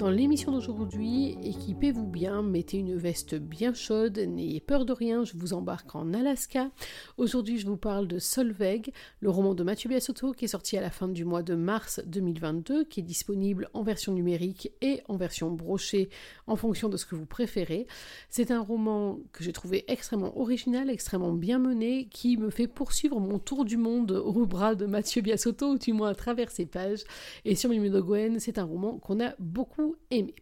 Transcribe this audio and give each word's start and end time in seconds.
Dans 0.00 0.08
l'émission 0.08 0.50
d'aujourd'hui, 0.50 1.36
équipez-vous 1.42 2.06
bien, 2.06 2.40
mettez 2.40 2.78
une 2.78 2.96
veste 2.96 3.34
bien 3.34 3.74
chaude, 3.74 4.16
n'ayez 4.16 4.58
peur 4.58 4.86
de 4.86 4.94
rien, 4.94 5.24
je 5.24 5.34
vous 5.36 5.52
embarque 5.52 5.94
en 5.94 6.14
Alaska. 6.14 6.70
Aujourd'hui, 7.18 7.58
je 7.58 7.66
vous 7.66 7.76
parle 7.76 8.08
de 8.08 8.18
Solveig, 8.18 8.94
le 9.20 9.28
roman 9.28 9.54
de 9.54 9.62
Mathieu 9.62 9.90
Biasotto 9.90 10.32
qui 10.32 10.46
est 10.46 10.48
sorti 10.48 10.78
à 10.78 10.80
la 10.80 10.88
fin 10.88 11.06
du 11.06 11.26
mois 11.26 11.42
de 11.42 11.54
mars 11.54 12.00
2022, 12.06 12.84
qui 12.84 13.00
est 13.00 13.02
disponible 13.02 13.68
en 13.74 13.82
version 13.82 14.14
numérique 14.14 14.72
et 14.80 15.02
en 15.08 15.18
version 15.18 15.50
brochée 15.50 16.08
en 16.46 16.56
fonction 16.56 16.88
de 16.88 16.96
ce 16.96 17.04
que 17.04 17.14
vous 17.14 17.26
préférez. 17.26 17.86
C'est 18.30 18.52
un 18.52 18.62
roman 18.62 19.18
que 19.32 19.44
j'ai 19.44 19.52
trouvé 19.52 19.84
extrêmement 19.86 20.40
original, 20.40 20.88
extrêmement 20.88 21.34
bien 21.34 21.58
mené, 21.58 22.06
qui 22.06 22.38
me 22.38 22.48
fait 22.48 22.68
poursuivre 22.68 23.20
mon 23.20 23.38
tour 23.38 23.66
du 23.66 23.76
monde 23.76 24.12
au 24.12 24.46
bras 24.46 24.74
de 24.74 24.86
Mathieu 24.86 25.20
Biasotto, 25.20 25.72
ou 25.72 25.78
du 25.78 25.92
moins 25.92 26.08
à 26.08 26.14
travers 26.14 26.50
ses 26.50 26.64
pages. 26.64 27.04
Et 27.44 27.54
sur 27.54 27.68
Mimi 27.68 27.90
de 27.90 28.00
Gwen, 28.00 28.40
c'est 28.40 28.56
un 28.56 28.64
roman 28.64 28.96
qu'on 28.96 29.20
a 29.20 29.34
beaucoup 29.38 29.89
aimé. 30.10 30.34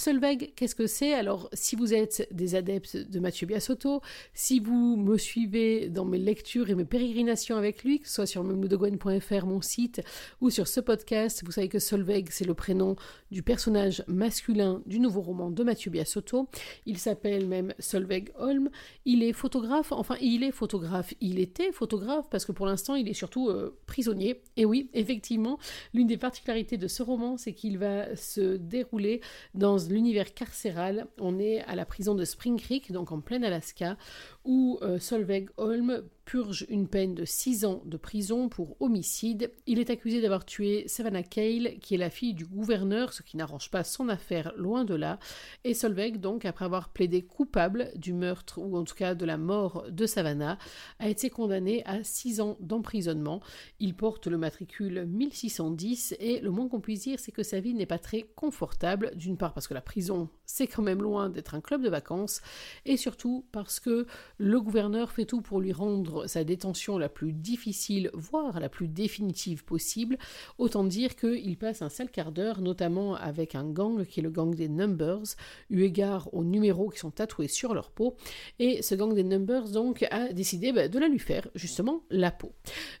Solveig, 0.00 0.54
qu'est-ce 0.56 0.74
que 0.74 0.86
c'est? 0.86 1.12
Alors, 1.12 1.50
si 1.52 1.76
vous 1.76 1.92
êtes 1.92 2.26
des 2.30 2.54
adeptes 2.54 2.96
de 2.96 3.20
Mathieu 3.20 3.46
Biasotto, 3.46 4.00
si 4.32 4.58
vous 4.58 4.96
me 4.96 5.18
suivez 5.18 5.90
dans 5.90 6.06
mes 6.06 6.16
lectures 6.16 6.70
et 6.70 6.74
mes 6.74 6.86
pérégrinations 6.86 7.58
avec 7.58 7.84
lui, 7.84 8.00
que 8.00 8.08
ce 8.08 8.14
soit 8.14 8.24
sur 8.24 8.42
memodogwen.fr, 8.42 9.44
mon 9.44 9.60
site, 9.60 10.00
ou 10.40 10.48
sur 10.48 10.68
ce 10.68 10.80
podcast, 10.80 11.42
vous 11.44 11.50
savez 11.52 11.68
que 11.68 11.78
Solveig, 11.78 12.30
c'est 12.30 12.46
le 12.46 12.54
prénom 12.54 12.96
du 13.30 13.42
personnage 13.42 14.02
masculin 14.06 14.82
du 14.86 15.00
nouveau 15.00 15.20
roman 15.20 15.50
de 15.50 15.62
Mathieu 15.62 15.90
Biasotto. 15.90 16.48
Il 16.86 16.96
s'appelle 16.96 17.46
même 17.46 17.74
Solveig 17.78 18.32
Holm. 18.38 18.70
Il 19.04 19.22
est 19.22 19.34
photographe, 19.34 19.92
enfin, 19.92 20.16
il 20.22 20.44
est 20.44 20.50
photographe. 20.50 21.12
Il 21.20 21.38
était 21.38 21.72
photographe 21.72 22.30
parce 22.30 22.46
que 22.46 22.52
pour 22.52 22.64
l'instant, 22.64 22.94
il 22.94 23.06
est 23.06 23.12
surtout 23.12 23.50
euh, 23.50 23.78
prisonnier. 23.84 24.40
Et 24.56 24.64
oui, 24.64 24.88
effectivement, 24.94 25.58
l'une 25.92 26.06
des 26.06 26.16
particularités 26.16 26.78
de 26.78 26.88
ce 26.88 27.02
roman, 27.02 27.36
c'est 27.36 27.52
qu'il 27.52 27.76
va 27.76 28.16
se 28.16 28.56
dérouler 28.56 29.20
dans 29.52 29.89
l'univers 29.90 30.34
carcéral. 30.34 31.06
On 31.18 31.38
est 31.38 31.60
à 31.62 31.74
la 31.74 31.84
prison 31.84 32.14
de 32.14 32.24
Spring 32.24 32.58
Creek, 32.58 32.92
donc 32.92 33.12
en 33.12 33.20
plein 33.20 33.42
Alaska, 33.42 33.96
où 34.44 34.78
euh, 34.82 34.98
Solveig 34.98 35.48
Holm 35.56 36.02
purge 36.30 36.64
une 36.68 36.86
peine 36.86 37.16
de 37.16 37.24
6 37.24 37.64
ans 37.64 37.82
de 37.86 37.96
prison 37.96 38.48
pour 38.48 38.76
homicide. 38.80 39.50
Il 39.66 39.80
est 39.80 39.90
accusé 39.90 40.20
d'avoir 40.20 40.44
tué 40.44 40.84
Savannah 40.86 41.24
Cale, 41.24 41.78
qui 41.80 41.96
est 41.96 41.98
la 41.98 42.08
fille 42.08 42.34
du 42.34 42.46
gouverneur, 42.46 43.12
ce 43.12 43.22
qui 43.22 43.36
n'arrange 43.36 43.68
pas 43.68 43.82
son 43.82 44.08
affaire 44.08 44.52
loin 44.56 44.84
de 44.84 44.94
là. 44.94 45.18
Et 45.64 45.74
Solveig, 45.74 46.18
donc, 46.18 46.44
après 46.44 46.64
avoir 46.64 46.90
plaidé 46.90 47.22
coupable 47.22 47.90
du 47.96 48.12
meurtre, 48.12 48.58
ou 48.58 48.76
en 48.76 48.84
tout 48.84 48.94
cas 48.94 49.16
de 49.16 49.24
la 49.24 49.38
mort 49.38 49.84
de 49.90 50.06
Savannah, 50.06 50.56
a 51.00 51.08
été 51.08 51.30
condamné 51.30 51.84
à 51.84 52.04
6 52.04 52.40
ans 52.40 52.56
d'emprisonnement. 52.60 53.40
Il 53.80 53.96
porte 53.96 54.28
le 54.28 54.38
matricule 54.38 55.06
1610 55.06 56.14
et 56.20 56.38
le 56.38 56.50
moins 56.50 56.68
qu'on 56.68 56.80
puisse 56.80 57.02
dire, 57.02 57.18
c'est 57.18 57.32
que 57.32 57.42
sa 57.42 57.58
vie 57.58 57.74
n'est 57.74 57.86
pas 57.86 57.98
très 57.98 58.22
confortable, 58.36 59.10
d'une 59.16 59.36
part 59.36 59.52
parce 59.52 59.66
que 59.66 59.74
la 59.74 59.80
prison, 59.80 60.28
c'est 60.46 60.68
quand 60.68 60.82
même 60.82 61.02
loin 61.02 61.28
d'être 61.28 61.56
un 61.56 61.60
club 61.60 61.82
de 61.82 61.88
vacances, 61.88 62.40
et 62.84 62.96
surtout 62.96 63.44
parce 63.50 63.80
que 63.80 64.06
le 64.40 64.58
gouverneur 64.58 65.12
fait 65.12 65.26
tout 65.26 65.42
pour 65.42 65.60
lui 65.60 65.70
rendre 65.70 66.26
sa 66.26 66.44
détention 66.44 66.96
la 66.96 67.10
plus 67.10 67.34
difficile, 67.34 68.10
voire 68.14 68.58
la 68.58 68.70
plus 68.70 68.88
définitive 68.88 69.64
possible, 69.64 70.16
autant 70.56 70.82
dire 70.82 71.14
qu'il 71.14 71.58
passe 71.58 71.82
un 71.82 71.90
sale 71.90 72.10
quart 72.10 72.32
d'heure, 72.32 72.62
notamment 72.62 73.16
avec 73.16 73.54
un 73.54 73.68
gang 73.68 74.02
qui 74.06 74.20
est 74.20 74.22
le 74.22 74.30
gang 74.30 74.54
des 74.54 74.70
Numbers, 74.70 75.36
eu 75.68 75.82
égard 75.82 76.32
aux 76.32 76.42
numéros 76.42 76.88
qui 76.88 77.00
sont 77.00 77.10
tatoués 77.10 77.48
sur 77.48 77.74
leur 77.74 77.90
peau, 77.90 78.16
et 78.58 78.80
ce 78.80 78.94
gang 78.94 79.12
des 79.12 79.24
Numbers 79.24 79.68
donc 79.68 80.06
a 80.10 80.32
décidé 80.32 80.72
bah, 80.72 80.88
de 80.88 80.98
la 80.98 81.08
lui 81.08 81.18
faire, 81.18 81.46
justement, 81.54 82.00
la 82.08 82.30
peau. 82.30 82.52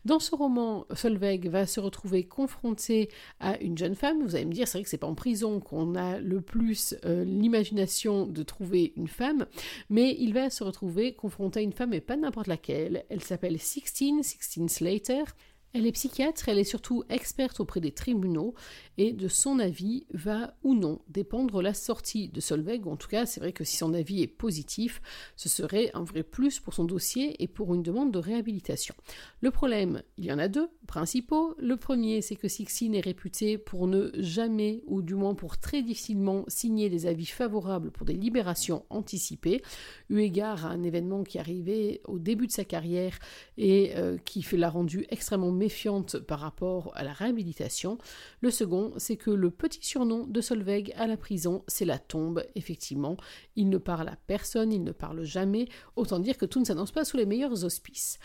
Dans 0.04 0.18
ce 0.18 0.34
roman, 0.34 0.84
Solveig 0.92 1.48
va 1.48 1.66
se 1.66 1.80
retrouver 1.80 2.24
confronté 2.24 3.08
à 3.40 3.58
une 3.60 3.78
jeune 3.78 3.94
femme, 3.94 4.22
vous 4.22 4.36
allez 4.36 4.44
me 4.44 4.52
dire, 4.52 4.68
c'est 4.68 4.76
vrai 4.76 4.84
que 4.84 4.90
c'est 4.90 4.98
pas 4.98 5.06
en 5.06 5.14
prison 5.14 5.58
qu'on 5.58 5.94
a 5.94 6.18
le 6.18 6.42
plus 6.42 6.96
euh, 7.06 7.24
l'imagination 7.24 8.26
de 8.26 8.42
trouver 8.42 8.92
une 8.96 9.08
femme, 9.08 9.46
mais 9.88 10.14
il 10.18 10.34
va 10.34 10.50
se 10.50 10.62
retrouver 10.62 11.14
confronté 11.14 11.29
à 11.56 11.60
une 11.60 11.72
femme, 11.72 11.92
et 11.94 12.00
pas 12.00 12.16
n'importe 12.16 12.46
laquelle, 12.46 13.04
elle 13.08 13.22
s'appelle 13.22 13.58
Sixteen, 13.58 14.22
Sixteen 14.22 14.68
Slater. 14.68 15.24
Elle 15.72 15.86
est 15.86 15.92
psychiatre, 15.92 16.48
elle 16.48 16.58
est 16.58 16.64
surtout 16.64 17.04
experte 17.08 17.60
auprès 17.60 17.80
des 17.80 17.92
tribunaux 17.92 18.54
et 18.98 19.12
de 19.12 19.28
son 19.28 19.60
avis 19.60 20.04
va 20.12 20.56
ou 20.64 20.74
non 20.74 21.00
dépendre 21.08 21.62
la 21.62 21.74
sortie 21.74 22.28
de 22.28 22.40
Solveig. 22.40 22.88
En 22.88 22.96
tout 22.96 23.06
cas, 23.06 23.24
c'est 23.24 23.38
vrai 23.38 23.52
que 23.52 23.62
si 23.62 23.76
son 23.76 23.94
avis 23.94 24.22
est 24.22 24.26
positif, 24.26 25.00
ce 25.36 25.48
serait 25.48 25.92
un 25.94 26.02
vrai 26.02 26.24
plus 26.24 26.58
pour 26.58 26.74
son 26.74 26.84
dossier 26.84 27.40
et 27.40 27.46
pour 27.46 27.72
une 27.72 27.84
demande 27.84 28.10
de 28.10 28.18
réhabilitation. 28.18 28.96
Le 29.42 29.52
problème, 29.52 30.02
il 30.18 30.24
y 30.24 30.32
en 30.32 30.40
a 30.40 30.48
deux 30.48 30.68
principaux. 30.88 31.54
Le 31.58 31.76
premier, 31.76 32.20
c'est 32.20 32.34
que 32.34 32.48
Sixteen 32.48 32.96
est 32.96 33.00
réputée 33.00 33.56
pour 33.56 33.86
ne 33.86 34.10
jamais, 34.18 34.82
ou 34.86 35.02
du 35.02 35.14
moins 35.14 35.36
pour 35.36 35.58
très 35.58 35.82
difficilement, 35.82 36.44
signer 36.48 36.90
des 36.90 37.06
avis 37.06 37.26
favorables 37.26 37.92
pour 37.92 38.06
des 38.06 38.14
libérations 38.14 38.84
anticipées, 38.90 39.62
eu 40.08 40.18
égard 40.18 40.66
à 40.66 40.70
un 40.70 40.82
événement 40.82 41.22
qui 41.22 41.38
arrivait 41.38 42.00
au 42.06 42.18
début 42.18 42.48
de 42.48 42.52
sa 42.52 42.64
carrière 42.64 43.16
et 43.56 43.92
euh, 43.94 44.18
qui 44.24 44.44
l'a 44.56 44.68
rendu 44.68 45.06
extrêmement 45.10 45.52
méfiante 45.60 46.18
par 46.18 46.40
rapport 46.40 46.90
à 46.94 47.04
la 47.04 47.12
réhabilitation. 47.12 47.98
Le 48.40 48.50
second, 48.50 48.92
c'est 48.96 49.16
que 49.16 49.30
le 49.30 49.50
petit 49.50 49.84
surnom 49.84 50.26
de 50.26 50.40
Solveig 50.40 50.92
à 50.96 51.06
la 51.06 51.18
prison, 51.18 51.62
c'est 51.68 51.84
la 51.84 51.98
tombe, 51.98 52.42
effectivement. 52.54 53.18
Il 53.56 53.68
ne 53.68 53.78
parle 53.78 54.08
à 54.08 54.16
personne, 54.26 54.72
il 54.72 54.82
ne 54.82 54.92
parle 54.92 55.22
jamais, 55.22 55.68
autant 55.96 56.18
dire 56.18 56.38
que 56.38 56.46
tout 56.46 56.60
ne 56.60 56.64
s'annonce 56.64 56.92
pas 56.92 57.04
sous 57.04 57.18
les 57.18 57.26
meilleurs 57.26 57.64
auspices. 57.64 58.18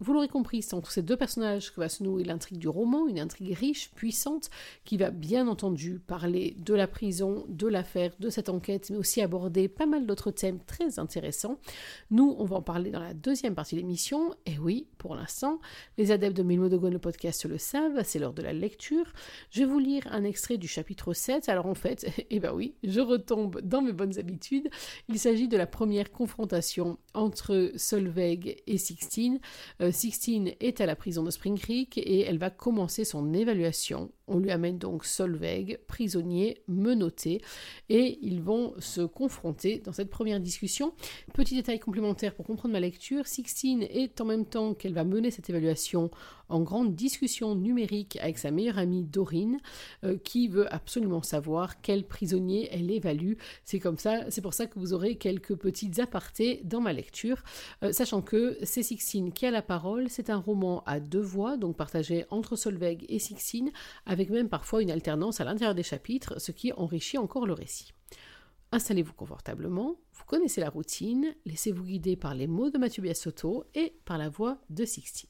Vous 0.00 0.12
l'aurez 0.12 0.28
compris, 0.28 0.62
c'est 0.62 0.74
entre 0.74 0.90
ces 0.90 1.02
deux 1.02 1.16
personnages 1.16 1.72
que 1.72 1.80
va 1.80 1.88
se 1.88 2.02
nouer 2.02 2.24
l'intrigue 2.24 2.58
du 2.58 2.68
roman, 2.68 3.06
une 3.06 3.20
intrigue 3.20 3.56
riche, 3.56 3.90
puissante, 3.94 4.50
qui 4.84 4.96
va 4.96 5.10
bien 5.10 5.46
entendu 5.46 6.00
parler 6.00 6.56
de 6.58 6.74
la 6.74 6.88
prison, 6.88 7.44
de 7.48 7.68
l'affaire, 7.68 8.12
de 8.18 8.28
cette 8.28 8.48
enquête, 8.48 8.90
mais 8.90 8.96
aussi 8.96 9.20
aborder 9.20 9.68
pas 9.68 9.86
mal 9.86 10.06
d'autres 10.06 10.32
thèmes 10.32 10.58
très 10.58 10.98
intéressants. 10.98 11.58
Nous, 12.10 12.34
on 12.38 12.44
va 12.44 12.56
en 12.56 12.62
parler 12.62 12.90
dans 12.90 13.00
la 13.00 13.14
deuxième 13.14 13.54
partie 13.54 13.76
de 13.76 13.80
l'émission, 13.80 14.34
et 14.44 14.58
oui, 14.58 14.88
pour 14.98 15.14
l'instant, 15.14 15.60
les 15.98 16.10
adeptes 16.10 16.36
de 16.36 16.42
Milmo 16.42 16.68
le 16.68 16.98
podcast 16.98 17.44
le 17.44 17.58
savent, 17.58 18.02
c'est 18.04 18.18
l'heure 18.18 18.32
de 18.32 18.42
la 18.42 18.52
lecture. 18.52 19.12
Je 19.50 19.60
vais 19.60 19.66
vous 19.66 19.78
lire 19.78 20.06
un 20.10 20.24
extrait 20.24 20.56
du 20.56 20.66
chapitre 20.66 21.12
7, 21.12 21.48
alors 21.48 21.66
en 21.66 21.74
fait, 21.74 22.06
eh 22.30 22.40
ben 22.40 22.52
oui, 22.52 22.74
je 22.82 23.00
retombe 23.00 23.60
dans 23.60 23.82
mes 23.82 23.92
bonnes 23.92 24.18
habitudes. 24.18 24.68
Il 25.08 25.18
s'agit 25.18 25.48
de 25.48 25.56
la 25.56 25.66
première 25.66 26.10
confrontation 26.10 26.98
entre 27.14 27.72
Solveig 27.76 28.62
et 28.66 28.78
Sixtine. 28.78 29.38
Euh, 29.80 29.91
Sixtine 29.92 30.52
est 30.60 30.80
à 30.80 30.86
la 30.86 30.96
prison 30.96 31.22
de 31.22 31.30
Spring 31.30 31.58
Creek 31.58 31.98
et 31.98 32.20
elle 32.20 32.38
va 32.38 32.50
commencer 32.50 33.04
son 33.04 33.32
évaluation. 33.32 34.10
On 34.32 34.38
lui 34.38 34.50
amène 34.50 34.78
donc 34.78 35.04
Solveig, 35.04 35.78
prisonnier, 35.86 36.62
menotté, 36.66 37.42
et 37.90 38.18
ils 38.22 38.40
vont 38.40 38.72
se 38.78 39.02
confronter 39.02 39.78
dans 39.78 39.92
cette 39.92 40.08
première 40.08 40.40
discussion. 40.40 40.94
Petit 41.34 41.54
détail 41.54 41.78
complémentaire 41.78 42.34
pour 42.34 42.46
comprendre 42.46 42.72
ma 42.72 42.80
lecture, 42.80 43.26
Sixtine 43.26 43.82
est 43.82 44.20
en 44.22 44.24
même 44.24 44.46
temps 44.46 44.72
qu'elle 44.72 44.94
va 44.94 45.04
mener 45.04 45.30
cette 45.30 45.50
évaluation 45.50 46.10
en 46.52 46.60
grande 46.60 46.94
discussion 46.94 47.54
numérique 47.54 48.18
avec 48.20 48.38
sa 48.38 48.50
meilleure 48.50 48.78
amie 48.78 49.04
Dorine, 49.04 49.58
euh, 50.04 50.18
qui 50.18 50.48
veut 50.48 50.72
absolument 50.72 51.22
savoir 51.22 51.80
quel 51.80 52.06
prisonnier 52.06 52.68
elle 52.70 52.90
évalue. 52.90 53.34
C'est 53.64 53.80
comme 53.80 53.98
ça, 53.98 54.30
c'est 54.30 54.42
pour 54.42 54.54
ça 54.54 54.66
que 54.66 54.78
vous 54.78 54.92
aurez 54.92 55.16
quelques 55.16 55.56
petites 55.56 55.98
apartés 55.98 56.60
dans 56.64 56.80
ma 56.80 56.92
lecture, 56.92 57.42
euh, 57.82 57.92
sachant 57.92 58.20
que 58.20 58.58
c'est 58.62 58.82
Sixtine 58.82 59.32
qui 59.32 59.46
a 59.46 59.50
la 59.50 59.62
parole. 59.62 60.08
C'est 60.08 60.30
un 60.30 60.36
roman 60.36 60.82
à 60.84 61.00
deux 61.00 61.20
voix, 61.20 61.56
donc 61.56 61.76
partagé 61.76 62.26
entre 62.30 62.56
Solveig 62.56 63.06
et 63.08 63.18
Sixtine, 63.18 63.70
avec 64.04 64.21
même 64.30 64.48
parfois 64.48 64.82
une 64.82 64.90
alternance 64.90 65.40
à 65.40 65.44
l'intérieur 65.44 65.74
des 65.74 65.82
chapitres, 65.82 66.40
ce 66.40 66.52
qui 66.52 66.72
enrichit 66.72 67.18
encore 67.18 67.46
le 67.46 67.52
récit. 67.52 67.92
Installez-vous 68.70 69.12
confortablement, 69.12 69.96
vous 70.12 70.24
connaissez 70.24 70.60
la 70.60 70.70
routine, 70.70 71.34
laissez-vous 71.44 71.84
guider 71.84 72.16
par 72.16 72.34
les 72.34 72.46
mots 72.46 72.70
de 72.70 72.78
Mathieu 72.78 73.02
Biasotto 73.02 73.64
et 73.74 73.94
par 74.04 74.16
la 74.16 74.30
voix 74.30 74.58
de 74.70 74.84
Sixtine. 74.84 75.28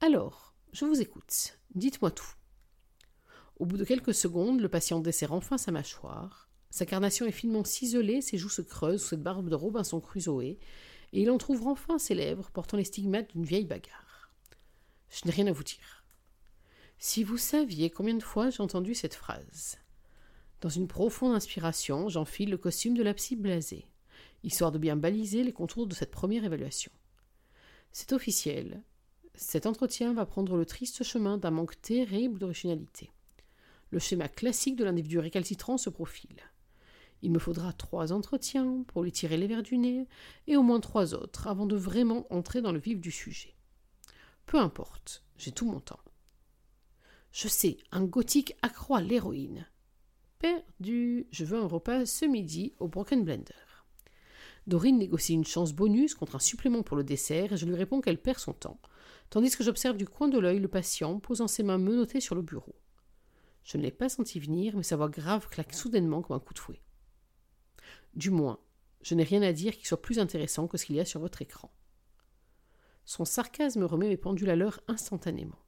Alors, 0.00 0.54
je 0.72 0.84
vous 0.84 1.00
écoute. 1.00 1.58
Dites-moi 1.74 2.10
tout. 2.10 2.34
Au 3.56 3.64
bout 3.64 3.76
de 3.76 3.84
quelques 3.84 4.14
secondes, 4.14 4.60
le 4.60 4.68
patient 4.68 5.00
desserre 5.00 5.32
enfin 5.32 5.56
sa 5.56 5.72
mâchoire. 5.72 6.50
Sa 6.70 6.86
carnation 6.86 7.24
est 7.26 7.32
finement 7.32 7.64
ciselée, 7.64 8.20
ses 8.20 8.36
joues 8.36 8.48
se 8.48 8.62
creusent 8.62 9.02
sous 9.02 9.10
cette 9.10 9.22
barbe 9.22 9.48
de 9.48 9.54
Robinson 9.54 10.00
Crusoe, 10.00 10.40
et 10.42 10.58
il 11.12 11.30
entr'ouvre 11.30 11.66
enfin 11.66 11.98
ses 11.98 12.14
lèvres 12.14 12.50
portant 12.50 12.76
les 12.76 12.84
stigmates 12.84 13.30
d'une 13.30 13.44
vieille 13.44 13.66
bagarre. 13.66 14.32
Je 15.10 15.26
n'ai 15.26 15.32
rien 15.32 15.46
à 15.46 15.52
vous 15.52 15.62
dire. 15.62 16.01
Si 17.04 17.24
vous 17.24 17.36
saviez 17.36 17.90
combien 17.90 18.14
de 18.14 18.22
fois 18.22 18.50
j'ai 18.50 18.62
entendu 18.62 18.94
cette 18.94 19.16
phrase. 19.16 19.76
Dans 20.60 20.68
une 20.68 20.86
profonde 20.86 21.34
inspiration, 21.34 22.08
j'enfile 22.08 22.50
le 22.50 22.56
costume 22.56 22.96
de 22.96 23.02
la 23.02 23.12
psy 23.12 23.34
blasée, 23.34 23.88
histoire 24.44 24.70
de 24.70 24.78
bien 24.78 24.94
baliser 24.94 25.42
les 25.42 25.52
contours 25.52 25.88
de 25.88 25.96
cette 25.96 26.12
première 26.12 26.44
évaluation. 26.44 26.92
C'est 27.90 28.12
officiel, 28.12 28.84
cet 29.34 29.66
entretien 29.66 30.14
va 30.14 30.26
prendre 30.26 30.56
le 30.56 30.64
triste 30.64 31.02
chemin 31.02 31.38
d'un 31.38 31.50
manque 31.50 31.80
terrible 31.82 32.38
d'originalité. 32.38 33.10
Le 33.90 33.98
schéma 33.98 34.28
classique 34.28 34.76
de 34.76 34.84
l'individu 34.84 35.18
récalcitrant 35.18 35.78
se 35.78 35.90
profile. 35.90 36.40
Il 37.20 37.32
me 37.32 37.40
faudra 37.40 37.72
trois 37.72 38.12
entretiens 38.12 38.84
pour 38.86 39.02
lui 39.02 39.10
tirer 39.10 39.38
les 39.38 39.48
verres 39.48 39.64
du 39.64 39.76
nez, 39.76 40.06
et 40.46 40.56
au 40.56 40.62
moins 40.62 40.78
trois 40.78 41.14
autres 41.14 41.48
avant 41.48 41.66
de 41.66 41.74
vraiment 41.74 42.32
entrer 42.32 42.62
dans 42.62 42.70
le 42.70 42.78
vif 42.78 43.00
du 43.00 43.10
sujet. 43.10 43.56
Peu 44.46 44.58
importe, 44.58 45.24
j'ai 45.36 45.50
tout 45.50 45.68
mon 45.68 45.80
temps. 45.80 45.98
Je 47.32 47.48
sais, 47.48 47.78
un 47.90 48.04
gothique 48.04 48.54
accroît 48.60 49.00
l'héroïne. 49.00 49.66
Perdu. 50.38 51.26
Je 51.30 51.44
veux 51.44 51.58
un 51.58 51.66
repas 51.66 52.04
ce 52.04 52.26
midi 52.26 52.74
au 52.78 52.88
Broken 52.88 53.24
Blender. 53.24 53.54
Dorine 54.66 54.98
négocie 54.98 55.32
une 55.32 55.46
chance 55.46 55.72
bonus 55.72 56.14
contre 56.14 56.36
un 56.36 56.40
supplément 56.40 56.82
pour 56.82 56.96
le 56.96 57.04
dessert 57.04 57.54
et 57.54 57.56
je 57.56 57.64
lui 57.64 57.74
réponds 57.74 58.02
qu'elle 58.02 58.20
perd 58.20 58.38
son 58.38 58.52
temps, 58.52 58.80
tandis 59.30 59.56
que 59.56 59.64
j'observe 59.64 59.96
du 59.96 60.06
coin 60.06 60.28
de 60.28 60.38
l'œil 60.38 60.60
le 60.60 60.68
patient 60.68 61.18
posant 61.20 61.48
ses 61.48 61.62
mains 61.62 61.78
menottées 61.78 62.20
sur 62.20 62.34
le 62.34 62.42
bureau. 62.42 62.76
Je 63.64 63.78
ne 63.78 63.82
l'ai 63.82 63.90
pas 63.90 64.10
senti 64.10 64.38
venir, 64.38 64.76
mais 64.76 64.82
sa 64.82 64.96
voix 64.96 65.08
grave 65.08 65.48
claque 65.48 65.72
soudainement 65.72 66.20
comme 66.20 66.36
un 66.36 66.40
coup 66.40 66.54
de 66.54 66.58
fouet. 66.58 66.82
Du 68.14 68.30
moins, 68.30 68.58
je 69.00 69.14
n'ai 69.14 69.24
rien 69.24 69.42
à 69.42 69.52
dire 69.52 69.76
qui 69.76 69.86
soit 69.86 70.02
plus 70.02 70.18
intéressant 70.18 70.68
que 70.68 70.76
ce 70.76 70.84
qu'il 70.84 70.96
y 70.96 71.00
a 71.00 71.04
sur 71.04 71.20
votre 71.20 71.40
écran. 71.40 71.72
Son 73.04 73.24
sarcasme 73.24 73.84
remet 73.84 74.08
mes 74.08 74.16
pendules 74.16 74.50
à 74.50 74.56
l'heure 74.56 74.80
instantanément. 74.86 75.61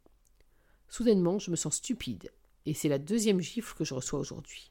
Soudainement, 0.88 1.38
je 1.38 1.50
me 1.50 1.56
sens 1.56 1.76
stupide, 1.76 2.30
et 2.66 2.74
c'est 2.74 2.88
la 2.88 2.98
deuxième 2.98 3.40
gifle 3.40 3.74
que 3.76 3.84
je 3.84 3.94
reçois 3.94 4.18
aujourd'hui. 4.18 4.70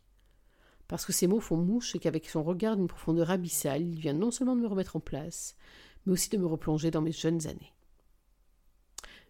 Parce 0.87 1.05
que 1.05 1.13
ces 1.13 1.27
mots 1.27 1.39
font 1.39 1.57
mouche 1.57 1.95
et 1.95 1.99
qu'avec 1.99 2.29
son 2.29 2.43
regard 2.43 2.75
d'une 2.75 2.87
profondeur 2.87 3.31
abyssale, 3.31 3.81
il 3.81 3.99
vient 3.99 4.13
non 4.13 4.31
seulement 4.31 4.55
de 4.55 4.61
me 4.61 4.67
remettre 4.67 4.95
en 4.95 4.99
place, 4.99 5.55
mais 6.05 6.13
aussi 6.13 6.29
de 6.29 6.37
me 6.37 6.45
replonger 6.45 6.91
dans 6.91 7.01
mes 7.01 7.11
jeunes 7.11 7.47
années. 7.47 7.73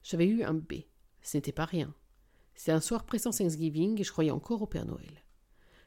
J'avais 0.04 0.26
eu 0.26 0.44
un 0.44 0.54
B. 0.54 0.74
Ce 1.22 1.38
n'était 1.38 1.52
pas 1.52 1.66
rien. 1.66 1.94
C'était 2.56 2.72
un 2.72 2.82
soir 2.82 3.06
pressant 3.06 3.32
Thanksgiving 3.32 4.00
et 4.00 4.04
je 4.04 4.12
croyais 4.12 4.32
encore 4.32 4.62
au 4.62 4.68
Père 4.68 4.86
Noël. 4.86 5.24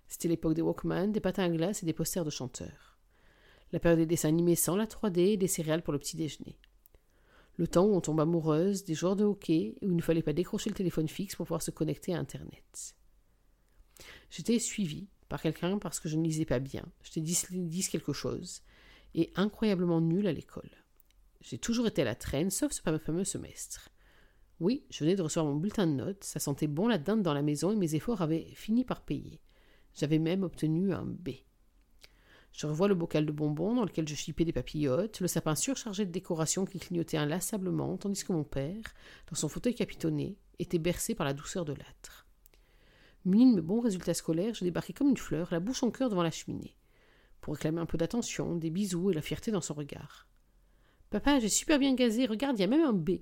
C'était 0.08 0.28
l'époque 0.28 0.54
des 0.54 0.62
Walkman, 0.62 1.08
des 1.08 1.20
patins 1.20 1.44
à 1.44 1.48
glace 1.48 1.82
et 1.82 1.86
des 1.86 1.92
posters 1.92 2.24
de 2.24 2.30
chanteurs. 2.30 2.98
La 3.72 3.80
période 3.80 3.98
des 3.98 4.06
dessins 4.06 4.28
animés 4.28 4.54
sans 4.54 4.76
la 4.76 4.86
3D 4.86 5.18
et 5.18 5.36
des 5.36 5.48
céréales 5.48 5.82
pour 5.82 5.92
le 5.92 5.98
petit 5.98 6.16
déjeuner. 6.16 6.58
Le 7.56 7.66
temps 7.66 7.86
où 7.86 7.94
on 7.94 8.00
tombe 8.00 8.20
amoureuse, 8.20 8.84
des 8.84 8.94
joueurs 8.94 9.16
de 9.16 9.24
hockey, 9.24 9.74
où 9.82 9.90
il 9.90 9.96
ne 9.96 10.02
fallait 10.02 10.22
pas 10.22 10.32
décrocher 10.32 10.70
le 10.70 10.76
téléphone 10.76 11.08
fixe 11.08 11.36
pour 11.36 11.46
pouvoir 11.46 11.62
se 11.62 11.70
connecter 11.70 12.14
à 12.14 12.18
Internet. 12.18 12.94
J'étais 14.30 14.58
suivie 14.58 15.08
par 15.28 15.40
quelqu'un 15.40 15.78
parce 15.78 16.00
que 16.00 16.08
je 16.08 16.16
ne 16.16 16.24
lisais 16.24 16.44
pas 16.44 16.58
bien, 16.58 16.84
j'étais 17.02 17.20
dis 17.20 17.88
quelque 17.90 18.12
chose, 18.12 18.62
et 19.14 19.32
incroyablement 19.36 20.00
nulle 20.00 20.26
à 20.26 20.32
l'école. 20.32 20.70
J'ai 21.40 21.58
toujours 21.58 21.86
été 21.86 22.02
à 22.02 22.04
la 22.04 22.14
traîne, 22.14 22.50
sauf 22.50 22.72
ce 22.72 22.82
fameux 22.82 23.24
semestre. 23.24 23.88
Oui, 24.58 24.84
je 24.90 25.04
venais 25.04 25.16
de 25.16 25.22
recevoir 25.22 25.52
mon 25.52 25.58
bulletin 25.58 25.86
de 25.86 25.92
notes, 25.92 26.24
ça 26.24 26.40
sentait 26.40 26.66
bon 26.66 26.88
la 26.88 26.98
dinde 26.98 27.22
dans 27.22 27.34
la 27.34 27.42
maison 27.42 27.72
et 27.72 27.76
mes 27.76 27.94
efforts 27.94 28.22
avaient 28.22 28.46
fini 28.54 28.84
par 28.84 29.02
payer. 29.04 29.40
J'avais 29.94 30.18
même 30.18 30.42
obtenu 30.42 30.92
un 30.92 31.04
B. 31.04 31.30
Je 32.56 32.66
revois 32.66 32.88
le 32.88 32.94
bocal 32.94 33.26
de 33.26 33.32
bonbons 33.32 33.74
dans 33.74 33.84
lequel 33.84 34.08
je 34.08 34.14
chipais 34.14 34.46
des 34.46 34.52
papillotes, 34.52 35.20
le 35.20 35.28
sapin 35.28 35.54
surchargé 35.54 36.06
de 36.06 36.10
décorations 36.10 36.64
qui 36.64 36.78
clignotait 36.78 37.18
inlassablement, 37.18 37.98
tandis 37.98 38.24
que 38.24 38.32
mon 38.32 38.44
père, 38.44 38.82
dans 39.28 39.36
son 39.36 39.50
fauteuil 39.50 39.74
capitonné, 39.74 40.38
était 40.58 40.78
bercé 40.78 41.14
par 41.14 41.26
la 41.26 41.34
douceur 41.34 41.66
de 41.66 41.74
l'âtre. 41.74 42.26
Muni 43.26 43.50
de 43.50 43.56
mes 43.56 43.60
bons 43.60 43.80
résultats 43.80 44.14
scolaires, 44.14 44.54
je 44.54 44.64
débarquais 44.64 44.94
comme 44.94 45.10
une 45.10 45.18
fleur, 45.18 45.48
la 45.50 45.60
bouche 45.60 45.82
en 45.82 45.90
cœur 45.90 46.08
devant 46.08 46.22
la 46.22 46.30
cheminée, 46.30 46.78
pour 47.42 47.52
réclamer 47.52 47.78
un 47.78 47.84
peu 47.84 47.98
d'attention, 47.98 48.56
des 48.56 48.70
bisous 48.70 49.10
et 49.10 49.14
la 49.14 49.20
fierté 49.20 49.50
dans 49.50 49.60
son 49.60 49.74
regard. 49.74 50.26
Papa, 51.10 51.38
j'ai 51.40 51.50
super 51.50 51.78
bien 51.78 51.94
gazé, 51.94 52.24
regarde, 52.24 52.58
il 52.58 52.62
y 52.62 52.64
a 52.64 52.68
même 52.68 52.86
un 52.86 52.94
B. 52.94 53.18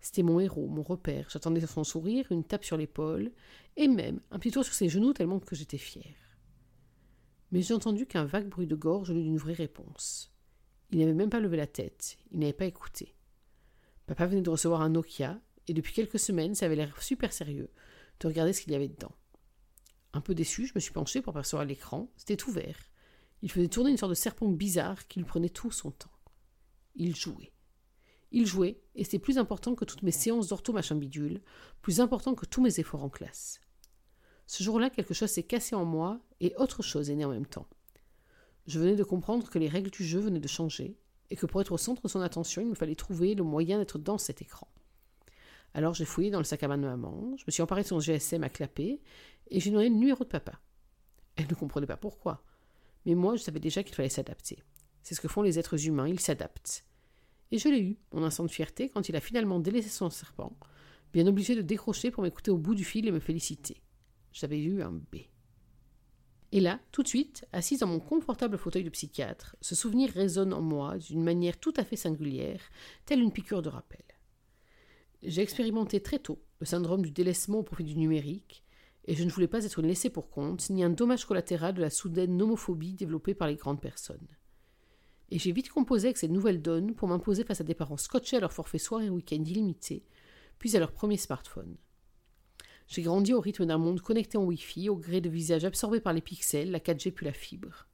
C'était 0.00 0.22
mon 0.22 0.38
héros, 0.38 0.66
mon 0.66 0.82
repère. 0.82 1.30
J'attendais 1.30 1.66
son 1.66 1.82
sourire, 1.82 2.26
une 2.30 2.44
tape 2.44 2.64
sur 2.64 2.76
l'épaule, 2.76 3.32
et 3.78 3.88
même 3.88 4.20
un 4.30 4.38
petit 4.38 4.50
tour 4.50 4.64
sur 4.64 4.74
ses 4.74 4.90
genoux 4.90 5.14
tellement 5.14 5.40
que 5.40 5.56
j'étais 5.56 5.78
fière. 5.78 6.31
Mais 7.52 7.62
j'ai 7.62 7.74
entendu 7.74 8.06
qu'un 8.06 8.24
vague 8.24 8.48
bruit 8.48 8.66
de 8.66 8.74
gorge 8.74 9.08
venait 9.08 9.22
d'une 9.22 9.38
vraie 9.38 9.52
réponse. 9.52 10.32
Il 10.90 10.98
n'avait 10.98 11.14
même 11.14 11.30
pas 11.30 11.40
levé 11.40 11.56
la 11.56 11.66
tête, 11.66 12.18
il 12.32 12.40
n'avait 12.40 12.52
pas 12.52 12.66
écouté. 12.66 13.14
Papa 14.06 14.26
venait 14.26 14.42
de 14.42 14.50
recevoir 14.50 14.80
un 14.80 14.90
Nokia, 14.90 15.40
et 15.68 15.74
depuis 15.74 15.92
quelques 15.92 16.18
semaines, 16.18 16.54
ça 16.54 16.66
avait 16.66 16.76
l'air 16.76 17.00
super 17.02 17.32
sérieux 17.32 17.70
de 18.20 18.26
regarder 18.26 18.52
ce 18.52 18.62
qu'il 18.62 18.72
y 18.72 18.76
avait 18.76 18.88
dedans. 18.88 19.14
Un 20.12 20.20
peu 20.20 20.34
déçu, 20.34 20.66
je 20.66 20.72
me 20.74 20.80
suis 20.80 20.92
penché 20.92 21.22
pour 21.22 21.30
apercevoir 21.32 21.64
l'écran. 21.64 22.10
C'était 22.16 22.44
ouvert. 22.44 22.76
Il 23.40 23.50
faisait 23.50 23.68
tourner 23.68 23.90
une 23.90 23.96
sorte 23.96 24.10
de 24.10 24.16
serpent 24.16 24.48
bizarre 24.48 25.06
qui 25.08 25.18
lui 25.18 25.26
prenait 25.26 25.48
tout 25.48 25.70
son 25.70 25.90
temps. 25.90 26.12
Il 26.94 27.16
jouait. 27.16 27.52
Il 28.30 28.46
jouait, 28.46 28.80
et 28.94 29.04
c'était 29.04 29.18
plus 29.18 29.38
important 29.38 29.74
que 29.74 29.84
toutes 29.84 30.02
mes 30.02 30.10
séances 30.10 30.48
d'ortho 30.48 30.72
machin 30.72 30.96
bidule, 30.96 31.40
plus 31.80 32.00
important 32.00 32.34
que 32.34 32.46
tous 32.46 32.62
mes 32.62 32.80
efforts 32.80 33.04
en 33.04 33.10
classe. 33.10 33.60
Ce 34.46 34.62
jour-là, 34.62 34.90
quelque 34.90 35.14
chose 35.14 35.30
s'est 35.30 35.42
cassé 35.42 35.74
en 35.74 35.84
moi, 35.84 36.20
et 36.40 36.54
autre 36.56 36.82
chose 36.82 37.10
est 37.10 37.14
née 37.14 37.24
en 37.24 37.30
même 37.30 37.46
temps. 37.46 37.66
Je 38.66 38.78
venais 38.78 38.96
de 38.96 39.04
comprendre 39.04 39.48
que 39.48 39.58
les 39.58 39.68
règles 39.68 39.90
du 39.90 40.04
jeu 40.04 40.20
venaient 40.20 40.40
de 40.40 40.48
changer, 40.48 40.96
et 41.30 41.36
que 41.36 41.46
pour 41.46 41.60
être 41.60 41.72
au 41.72 41.78
centre 41.78 42.02
de 42.02 42.08
son 42.08 42.20
attention, 42.20 42.62
il 42.62 42.68
me 42.68 42.74
fallait 42.74 42.94
trouver 42.94 43.34
le 43.34 43.42
moyen 43.42 43.78
d'être 43.78 43.98
dans 43.98 44.18
cet 44.18 44.42
écran. 44.42 44.68
Alors 45.74 45.94
j'ai 45.94 46.04
fouillé 46.04 46.30
dans 46.30 46.38
le 46.38 46.44
sac 46.44 46.62
à 46.62 46.68
main 46.68 46.76
de 46.76 46.82
maman, 46.82 47.34
je 47.38 47.44
me 47.46 47.50
suis 47.50 47.62
emparé 47.62 47.82
de 47.82 47.88
son 47.88 48.00
GSM 48.00 48.44
à 48.44 48.50
clapper, 48.50 49.00
et 49.48 49.60
j'ai 49.60 49.70
donné 49.70 49.88
le 49.88 49.94
numéro 49.94 50.24
de 50.24 50.28
papa. 50.28 50.60
Elle 51.36 51.46
ne 51.48 51.54
comprenait 51.54 51.86
pas 51.86 51.96
pourquoi, 51.96 52.44
mais 53.06 53.14
moi 53.14 53.36
je 53.36 53.42
savais 53.42 53.60
déjà 53.60 53.82
qu'il 53.82 53.94
fallait 53.94 54.10
s'adapter. 54.10 54.62
C'est 55.02 55.14
ce 55.14 55.20
que 55.20 55.28
font 55.28 55.42
les 55.42 55.58
êtres 55.58 55.86
humains, 55.86 56.08
ils 56.08 56.20
s'adaptent. 56.20 56.84
Et 57.50 57.58
je 57.58 57.68
l'ai 57.68 57.80
eu, 57.80 57.98
mon 58.12 58.22
instant 58.22 58.44
de 58.44 58.50
fierté, 58.50 58.88
quand 58.90 59.08
il 59.08 59.16
a 59.16 59.20
finalement 59.20 59.60
délaissé 59.60 59.88
son 59.88 60.10
serpent, 60.10 60.56
bien 61.12 61.26
obligé 61.26 61.54
de 61.54 61.62
décrocher 61.62 62.10
pour 62.10 62.22
m'écouter 62.22 62.50
au 62.50 62.58
bout 62.58 62.74
du 62.74 62.84
fil 62.84 63.06
et 63.06 63.10
me 63.10 63.20
féliciter. 63.20 63.82
J'avais 64.32 64.60
eu 64.60 64.82
un 64.82 64.92
B. 64.92 65.16
Et 66.52 66.60
là, 66.60 66.80
tout 66.90 67.02
de 67.02 67.08
suite, 67.08 67.46
assise 67.52 67.80
dans 67.80 67.86
mon 67.86 68.00
confortable 68.00 68.58
fauteuil 68.58 68.84
de 68.84 68.90
psychiatre, 68.90 69.56
ce 69.60 69.74
souvenir 69.74 70.10
résonne 70.10 70.52
en 70.52 70.60
moi 70.60 70.98
d'une 70.98 71.22
manière 71.22 71.58
tout 71.58 71.72
à 71.76 71.84
fait 71.84 71.96
singulière, 71.96 72.60
telle 73.06 73.20
une 73.20 73.32
piqûre 73.32 73.62
de 73.62 73.70
rappel. 73.70 74.04
J'ai 75.22 75.40
expérimenté 75.42 76.00
très 76.00 76.18
tôt 76.18 76.42
le 76.60 76.66
syndrome 76.66 77.02
du 77.02 77.10
délaissement 77.10 77.60
au 77.60 77.62
profit 77.62 77.84
du 77.84 77.96
numérique, 77.96 78.64
et 79.06 79.14
je 79.14 79.24
ne 79.24 79.30
voulais 79.30 79.48
pas 79.48 79.64
être 79.64 79.78
une 79.78 79.86
laissée 79.86 80.10
pour 80.10 80.30
compte, 80.30 80.68
ni 80.70 80.84
un 80.84 80.90
dommage 80.90 81.24
collatéral 81.24 81.74
de 81.74 81.80
la 81.80 81.90
soudaine 81.90 82.40
homophobie 82.40 82.94
développée 82.94 83.34
par 83.34 83.48
les 83.48 83.56
grandes 83.56 83.80
personnes 83.80 84.28
et 85.32 85.38
j'ai 85.38 85.52
vite 85.52 85.70
composé 85.70 86.08
avec 86.08 86.18
cette 86.18 86.30
nouvelle 86.30 86.60
donne 86.60 86.94
pour 86.94 87.08
m'imposer 87.08 87.42
face 87.42 87.62
à 87.62 87.64
des 87.64 87.74
parents 87.74 87.96
scotchés 87.96 88.36
à 88.36 88.40
leur 88.40 88.52
forfait 88.52 88.76
soir 88.76 89.00
et 89.00 89.08
week-end 89.08 89.42
illimité, 89.42 90.04
puis 90.58 90.76
à 90.76 90.78
leur 90.78 90.92
premier 90.92 91.16
smartphone. 91.16 91.78
J'ai 92.92 93.00
grandi 93.00 93.32
au 93.32 93.40
rythme 93.40 93.64
d'un 93.64 93.78
monde 93.78 94.02
connecté 94.02 94.36
en 94.36 94.44
Wi-Fi, 94.44 94.90
au 94.90 94.96
gré 94.96 95.22
de 95.22 95.30
visages 95.30 95.64
absorbés 95.64 96.00
par 96.00 96.12
les 96.12 96.20
pixels, 96.20 96.70
la 96.70 96.78
4G 96.78 97.10
puis 97.10 97.24
la 97.24 97.32
fibre. 97.32 97.86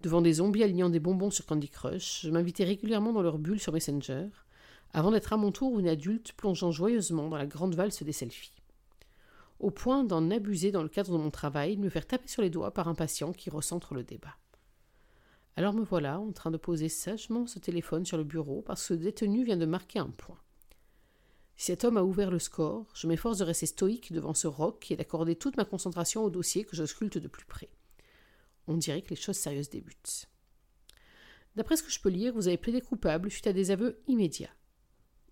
Devant 0.00 0.20
des 0.20 0.32
zombies 0.32 0.64
alignant 0.64 0.90
des 0.90 0.98
bonbons 0.98 1.30
sur 1.30 1.46
Candy 1.46 1.68
Crush, 1.68 2.22
je 2.24 2.30
m'invitais 2.32 2.64
régulièrement 2.64 3.12
dans 3.12 3.22
leur 3.22 3.38
bulle 3.38 3.60
sur 3.60 3.72
Messenger, 3.72 4.26
avant 4.92 5.12
d'être 5.12 5.32
à 5.32 5.36
mon 5.36 5.52
tour 5.52 5.78
une 5.78 5.86
adulte 5.86 6.32
plongeant 6.32 6.72
joyeusement 6.72 7.28
dans 7.28 7.36
la 7.36 7.46
grande 7.46 7.76
valse 7.76 8.02
des 8.02 8.10
selfies. 8.10 8.64
Au 9.60 9.70
point 9.70 10.02
d'en 10.02 10.28
abuser 10.32 10.72
dans 10.72 10.82
le 10.82 10.88
cadre 10.88 11.12
de 11.12 11.22
mon 11.22 11.30
travail, 11.30 11.76
de 11.76 11.82
me 11.82 11.88
faire 11.88 12.08
taper 12.08 12.26
sur 12.26 12.42
les 12.42 12.50
doigts 12.50 12.74
par 12.74 12.88
un 12.88 12.96
patient 12.96 13.32
qui 13.32 13.48
recentre 13.48 13.94
le 13.94 14.02
débat. 14.02 14.34
Alors 15.54 15.72
me 15.72 15.84
voilà 15.84 16.18
en 16.18 16.32
train 16.32 16.50
de 16.50 16.56
poser 16.56 16.88
sagement 16.88 17.46
ce 17.46 17.60
téléphone 17.60 18.04
sur 18.04 18.16
le 18.16 18.24
bureau 18.24 18.60
parce 18.60 18.80
que 18.80 18.88
ce 18.88 18.94
détenu 18.94 19.44
vient 19.44 19.56
de 19.56 19.66
marquer 19.66 20.00
un 20.00 20.10
point. 20.10 20.40
Si 21.56 21.66
cet 21.66 21.84
homme 21.84 21.96
a 21.96 22.02
ouvert 22.02 22.30
le 22.30 22.38
score, 22.38 22.86
je 22.94 23.06
m'efforce 23.06 23.38
de 23.38 23.44
rester 23.44 23.66
stoïque 23.66 24.12
devant 24.12 24.34
ce 24.34 24.46
roc 24.46 24.90
et 24.90 24.96
d'accorder 24.96 25.36
toute 25.36 25.56
ma 25.56 25.64
concentration 25.64 26.22
au 26.22 26.30
dossier 26.30 26.64
que 26.64 26.76
je 26.76 26.82
de 27.18 27.28
plus 27.28 27.46
près. 27.46 27.70
On 28.66 28.76
dirait 28.76 29.00
que 29.00 29.10
les 29.10 29.16
choses 29.16 29.36
sérieuses 29.36 29.70
débutent. 29.70 30.28
D'après 31.54 31.76
ce 31.76 31.82
que 31.82 31.90
je 31.90 32.00
peux 32.00 32.10
lire, 32.10 32.34
vous 32.34 32.48
avez 32.48 32.58
plaidé 32.58 32.82
coupable 32.82 33.30
suite 33.30 33.46
à 33.46 33.54
des 33.54 33.70
aveux 33.70 34.02
immédiats. 34.06 34.54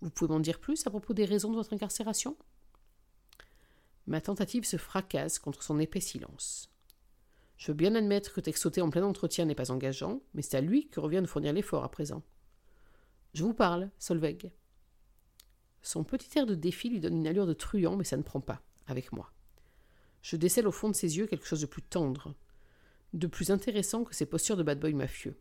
Vous 0.01 0.09
pouvez 0.09 0.33
m'en 0.33 0.39
dire 0.39 0.59
plus 0.59 0.87
à 0.87 0.89
propos 0.89 1.13
des 1.13 1.25
raisons 1.25 1.51
de 1.51 1.55
votre 1.55 1.73
incarcération? 1.73 2.35
Ma 4.07 4.21
tentative 4.21 4.65
se 4.65 4.77
fracasse 4.77 5.37
contre 5.37 5.61
son 5.61 5.79
épais 5.79 5.99
silence. 5.99 6.71
Je 7.57 7.67
veux 7.67 7.75
bien 7.75 7.93
admettre 7.93 8.33
que 8.33 8.41
textoter 8.41 8.81
en 8.81 8.89
plein 8.89 9.03
entretien 9.03 9.45
n'est 9.45 9.55
pas 9.55 9.71
engageant, 9.71 10.21
mais 10.33 10.41
c'est 10.41 10.57
à 10.57 10.61
lui 10.61 10.87
que 10.89 10.99
revient 10.99 11.21
de 11.21 11.27
fournir 11.27 11.53
l'effort 11.53 11.83
à 11.83 11.91
présent. 11.91 12.23
Je 13.33 13.43
vous 13.43 13.53
parle, 13.53 13.91
Solveig. 13.99 14.51
Son 15.85 16.03
petit 16.03 16.39
air 16.39 16.47
de 16.47 16.55
défi 16.55 16.89
lui 16.89 16.99
donne 16.99 17.15
une 17.15 17.27
allure 17.27 17.45
de 17.45 17.53
truand, 17.53 17.95
mais 17.95 18.03
ça 18.03 18.17
ne 18.17 18.23
prend 18.23 18.41
pas, 18.41 18.59
avec 18.87 19.13
moi. 19.13 19.31
Je 20.23 20.35
décèle 20.35 20.67
au 20.67 20.71
fond 20.71 20.89
de 20.89 20.95
ses 20.95 21.19
yeux 21.19 21.27
quelque 21.27 21.45
chose 21.45 21.61
de 21.61 21.67
plus 21.67 21.83
tendre, 21.83 22.33
de 23.13 23.27
plus 23.27 23.51
intéressant 23.51 24.03
que 24.03 24.15
ses 24.15 24.25
postures 24.25 24.57
de 24.57 24.63
bad 24.63 24.79
boy 24.79 24.95
mafieux. 24.95 25.37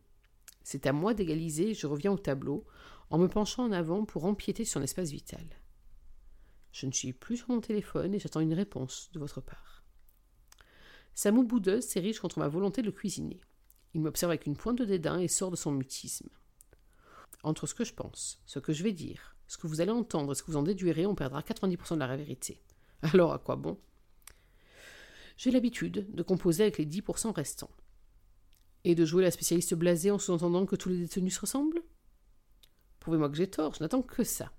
C'est 0.62 0.84
à 0.86 0.92
moi 0.92 1.14
d'égaliser, 1.14 1.72
je 1.72 1.86
reviens 1.86 2.12
au 2.12 2.18
tableau, 2.18 2.66
en 3.08 3.16
me 3.16 3.26
penchant 3.26 3.64
en 3.64 3.72
avant 3.72 4.04
pour 4.04 4.26
empiéter 4.26 4.66
sur 4.66 4.74
son 4.74 4.82
espace 4.82 5.12
vital. 5.12 5.46
Je 6.72 6.84
ne 6.84 6.92
suis 6.92 7.14
plus 7.14 7.38
sur 7.38 7.48
mon 7.48 7.62
téléphone 7.62 8.12
et 8.12 8.18
j'attends 8.18 8.40
une 8.40 8.52
réponse 8.52 9.08
de 9.14 9.20
votre 9.20 9.40
part. 9.40 9.82
Sa 11.14 11.32
moue 11.32 11.44
boudeuse 11.44 11.86
s'érige 11.86 12.20
contre 12.20 12.38
ma 12.38 12.48
volonté 12.48 12.82
de 12.82 12.90
cuisiner. 12.90 13.40
Il 13.94 14.02
m'observe 14.02 14.32
avec 14.32 14.44
une 14.44 14.58
pointe 14.58 14.76
de 14.76 14.84
dédain 14.84 15.20
et 15.20 15.28
sort 15.28 15.50
de 15.50 15.56
son 15.56 15.72
mutisme. 15.72 16.28
Entre 17.42 17.66
ce 17.66 17.74
que 17.74 17.84
je 17.84 17.94
pense, 17.94 18.42
ce 18.44 18.58
que 18.58 18.74
je 18.74 18.82
vais 18.82 18.92
dire, 18.92 19.33
ce 19.54 19.58
que 19.58 19.68
vous 19.68 19.80
allez 19.80 19.92
entendre 19.92 20.32
et 20.32 20.34
ce 20.34 20.42
que 20.42 20.50
vous 20.50 20.56
en 20.56 20.64
déduirez, 20.64 21.06
on 21.06 21.14
perdra 21.14 21.40
90% 21.40 21.94
de 21.94 22.00
la 22.00 22.16
vérité. 22.16 22.60
Alors 23.02 23.32
à 23.32 23.38
quoi 23.38 23.54
bon? 23.54 23.78
J'ai 25.36 25.52
l'habitude 25.52 26.12
de 26.12 26.22
composer 26.24 26.64
avec 26.64 26.76
les 26.76 26.86
10% 26.86 27.32
restants. 27.32 27.70
Et 28.82 28.96
de 28.96 29.04
jouer 29.04 29.22
la 29.22 29.30
spécialiste 29.30 29.74
blasée 29.74 30.10
en 30.10 30.18
sous-entendant 30.18 30.66
que 30.66 30.74
tous 30.74 30.88
les 30.88 30.98
détenus 30.98 31.36
se 31.36 31.40
ressemblent? 31.40 31.84
Prouvez-moi 32.98 33.30
que 33.30 33.36
j'ai 33.36 33.48
tort, 33.48 33.74
je 33.74 33.80
n'attends 33.84 34.02
que 34.02 34.24
ça. 34.24 34.50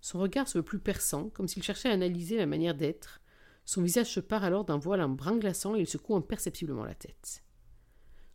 Son 0.00 0.20
regard 0.20 0.46
se 0.46 0.58
veut 0.58 0.64
plus 0.64 0.78
perçant, 0.78 1.30
comme 1.30 1.48
s'il 1.48 1.64
cherchait 1.64 1.88
à 1.90 1.94
analyser 1.94 2.36
ma 2.36 2.46
manière 2.46 2.76
d'être. 2.76 3.22
Son 3.64 3.82
visage 3.82 4.12
se 4.12 4.20
part 4.20 4.44
alors 4.44 4.64
d'un 4.64 4.78
voile 4.78 5.00
un 5.00 5.08
brin 5.08 5.36
glaçant 5.36 5.74
et 5.74 5.80
il 5.80 5.88
secoue 5.88 6.14
imperceptiblement 6.14 6.84
la 6.84 6.94
tête. 6.94 7.42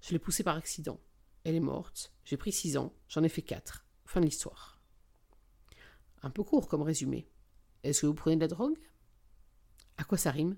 Je 0.01 0.11
l'ai 0.11 0.19
poussée 0.19 0.43
par 0.43 0.57
accident. 0.57 0.99
Elle 1.45 1.55
est 1.55 1.61
morte. 1.61 2.11
J'ai 2.25 2.35
pris 2.35 2.51
six 2.51 2.75
ans. 2.75 2.93
J'en 3.07 3.23
ai 3.23 3.29
fait 3.29 3.41
quatre. 3.41 3.85
Fin 4.03 4.19
de 4.19 4.25
l'histoire. 4.25 4.78
Un 6.21 6.29
peu 6.29 6.43
court 6.43 6.67
comme 6.67 6.81
résumé. 6.81 7.27
Est-ce 7.83 8.01
que 8.01 8.07
vous 8.07 8.13
prenez 8.13 8.35
de 8.35 8.41
la 8.41 8.47
drogue? 8.47 8.77
À 9.97 10.03
quoi 10.03 10.17
ça 10.17 10.31
rime? 10.31 10.57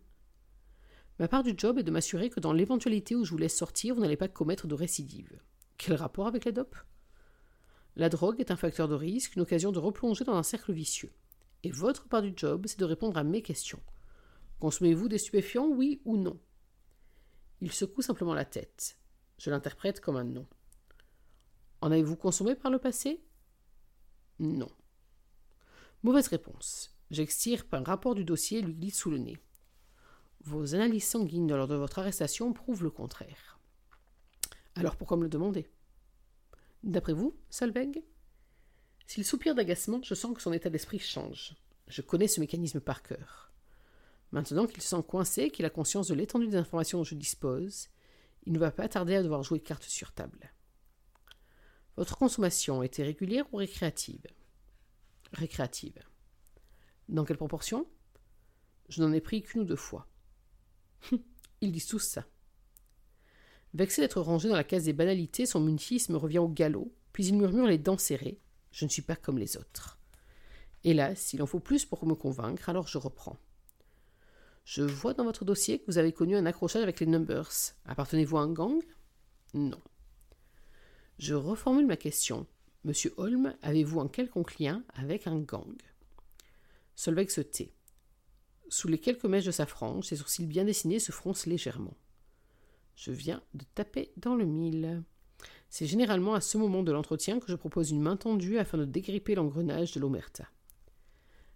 Ma 1.19 1.27
part 1.27 1.43
du 1.43 1.53
job 1.55 1.77
est 1.77 1.83
de 1.83 1.91
m'assurer 1.91 2.29
que 2.29 2.39
dans 2.39 2.53
l'éventualité 2.53 3.15
où 3.15 3.23
je 3.25 3.31
vous 3.31 3.37
laisse 3.37 3.55
sortir, 3.55 3.93
vous 3.93 4.01
n'allez 4.01 4.17
pas 4.17 4.27
commettre 4.27 4.67
de 4.67 4.73
récidive. 4.73 5.39
Quel 5.77 5.95
rapport 5.95 6.27
avec 6.27 6.45
la 6.45 6.51
dope? 6.51 6.75
La 7.95 8.09
drogue 8.09 8.39
est 8.39 8.51
un 8.51 8.55
facteur 8.55 8.87
de 8.87 8.95
risque, 8.95 9.35
une 9.35 9.41
occasion 9.41 9.71
de 9.71 9.79
replonger 9.79 10.23
dans 10.23 10.35
un 10.35 10.43
cercle 10.43 10.71
vicieux. 10.71 11.13
Et 11.63 11.71
votre 11.71 12.07
part 12.07 12.21
du 12.21 12.33
job, 12.35 12.65
c'est 12.65 12.79
de 12.79 12.85
répondre 12.85 13.17
à 13.17 13.23
mes 13.23 13.41
questions. 13.41 13.83
Consommez-vous 14.59 15.09
des 15.09 15.17
stupéfiants, 15.17 15.67
oui 15.67 16.01
ou 16.05 16.17
non? 16.17 16.39
Il 17.59 17.71
secoue 17.71 18.01
simplement 18.01 18.33
la 18.33 18.45
tête. 18.45 18.97
Je 19.37 19.49
l'interprète 19.49 20.01
comme 20.01 20.15
un 20.15 20.23
non. 20.23 20.47
En 21.81 21.91
avez-vous 21.91 22.15
consommé 22.15 22.55
par 22.55 22.71
le 22.71 22.79
passé? 22.79 23.23
Non. 24.39 24.71
Mauvaise 26.03 26.27
réponse. 26.29 26.97
J'extirpe 27.11 27.73
un 27.75 27.83
rapport 27.83 28.15
du 28.15 28.25
dossier 28.25 28.59
et 28.59 28.61
lui 28.63 28.73
glisse 28.73 28.97
sous 28.97 29.11
le 29.11 29.19
nez. 29.19 29.37
Vos 30.43 30.73
analyses 30.73 31.07
sanguines 31.07 31.53
lors 31.53 31.67
de 31.67 31.75
votre 31.75 31.99
arrestation 31.99 32.53
prouvent 32.53 32.83
le 32.83 32.89
contraire. 32.89 33.59
Alors 34.73 34.95
pourquoi 34.95 35.17
me 35.17 35.23
le 35.23 35.29
demander? 35.29 35.69
D'après 36.83 37.13
vous, 37.13 37.37
Salveg 37.51 38.03
S'il 39.05 39.23
soupire 39.23 39.53
d'agacement, 39.53 40.01
je 40.03 40.15
sens 40.15 40.35
que 40.35 40.41
son 40.41 40.53
état 40.53 40.71
d'esprit 40.71 40.97
change. 40.97 41.55
Je 41.87 42.01
connais 42.01 42.27
ce 42.27 42.39
mécanisme 42.39 42.79
par 42.79 43.03
cœur. 43.03 43.51
Maintenant 44.31 44.65
qu'il 44.65 44.81
se 44.81 44.89
sent 44.89 45.03
coincé, 45.07 45.51
qu'il 45.51 45.65
a 45.65 45.69
conscience 45.69 46.07
de 46.07 46.15
l'étendue 46.15 46.47
des 46.47 46.55
informations 46.55 46.97
dont 46.97 47.03
je 47.03 47.13
dispose, 47.13 47.89
il 48.45 48.53
ne 48.53 48.59
va 48.59 48.71
pas 48.71 48.89
tarder 48.89 49.15
à 49.15 49.21
devoir 49.21 49.43
jouer 49.43 49.59
carte 49.59 49.83
sur 49.83 50.13
table. 50.13 50.51
Votre 51.95 52.17
consommation 52.17 52.81
était 52.81 53.03
régulière 53.03 53.45
ou 53.53 53.57
récréative? 53.57 54.25
Récréative. 55.33 56.03
Dans 57.09 57.25
quelle 57.25 57.37
proportion? 57.37 57.87
Je 58.89 59.01
n'en 59.01 59.13
ai 59.13 59.21
pris 59.21 59.41
qu'une 59.41 59.61
ou 59.61 59.65
deux 59.65 59.75
fois. 59.75 60.07
Ils 61.61 61.71
disent 61.71 61.87
tous 61.87 61.99
ça. 61.99 62.25
Vexé 63.73 64.01
d'être 64.01 64.19
rangé 64.19 64.49
dans 64.49 64.55
la 64.55 64.63
case 64.63 64.83
des 64.83 64.93
banalités, 64.93 65.45
son 65.45 65.61
mutisme 65.61 66.15
revient 66.15 66.39
au 66.39 66.49
galop, 66.49 66.93
puis 67.13 67.25
il 67.27 67.37
murmure 67.37 67.67
les 67.67 67.77
dents 67.77 67.97
serrées. 67.97 68.41
Je 68.71 68.83
ne 68.83 68.89
suis 68.89 69.01
pas 69.01 69.15
comme 69.15 69.37
les 69.37 69.55
autres. 69.55 69.97
Hélas, 70.83 71.31
il 71.33 71.41
en 71.41 71.45
faut 71.45 71.61
plus 71.61 71.85
pour 71.85 72.05
me 72.05 72.15
convaincre, 72.15 72.67
alors 72.67 72.87
je 72.87 72.97
reprends. 72.97 73.37
Je 74.65 74.83
vois 74.83 75.13
dans 75.13 75.23
votre 75.23 75.45
dossier 75.45 75.79
que 75.79 75.85
vous 75.87 75.97
avez 75.97 76.11
connu 76.11 76.35
un 76.35 76.45
accrochage 76.45 76.83
avec 76.83 76.99
les 76.99 77.05
Numbers. 77.05 77.51
Appartenez-vous 77.85 78.37
à 78.37 78.41
un 78.41 78.51
gang? 78.51 78.81
Non. 79.53 79.81
Je 81.17 81.33
reformule 81.33 81.87
ma 81.87 81.97
question. 81.97 82.47
Monsieur 82.83 83.13
Holm, 83.17 83.55
avez-vous 83.61 83.99
un 83.99 84.07
quelconque 84.07 84.57
lien 84.57 84.83
avec 84.95 85.27
un 85.27 85.37
gang? 85.39 85.77
Solveig 86.95 87.29
se 87.29 87.41
tait. 87.41 87.75
Sous 88.69 88.87
les 88.87 88.97
quelques 88.97 89.25
mèches 89.25 89.45
de 89.45 89.51
sa 89.51 89.67
frange, 89.67 90.05
ses 90.05 90.15
sourcils 90.15 90.47
bien 90.47 90.63
dessinés 90.63 90.97
se 90.97 91.11
froncent 91.11 91.45
légèrement. 91.45 91.95
Je 92.95 93.11
viens 93.11 93.43
de 93.53 93.65
taper 93.75 94.11
dans 94.17 94.33
le 94.33 94.45
mille. 94.45 95.03
C'est 95.69 95.85
généralement 95.85 96.33
à 96.33 96.41
ce 96.41 96.57
moment 96.57 96.81
de 96.81 96.91
l'entretien 96.91 97.39
que 97.39 97.51
je 97.51 97.55
propose 97.55 97.91
une 97.91 98.01
main 98.01 98.17
tendue 98.17 98.57
afin 98.57 98.79
de 98.79 98.85
dégripper 98.85 99.35
l'engrenage 99.35 99.91
de 99.91 99.99
l'omerta. 99.99 100.49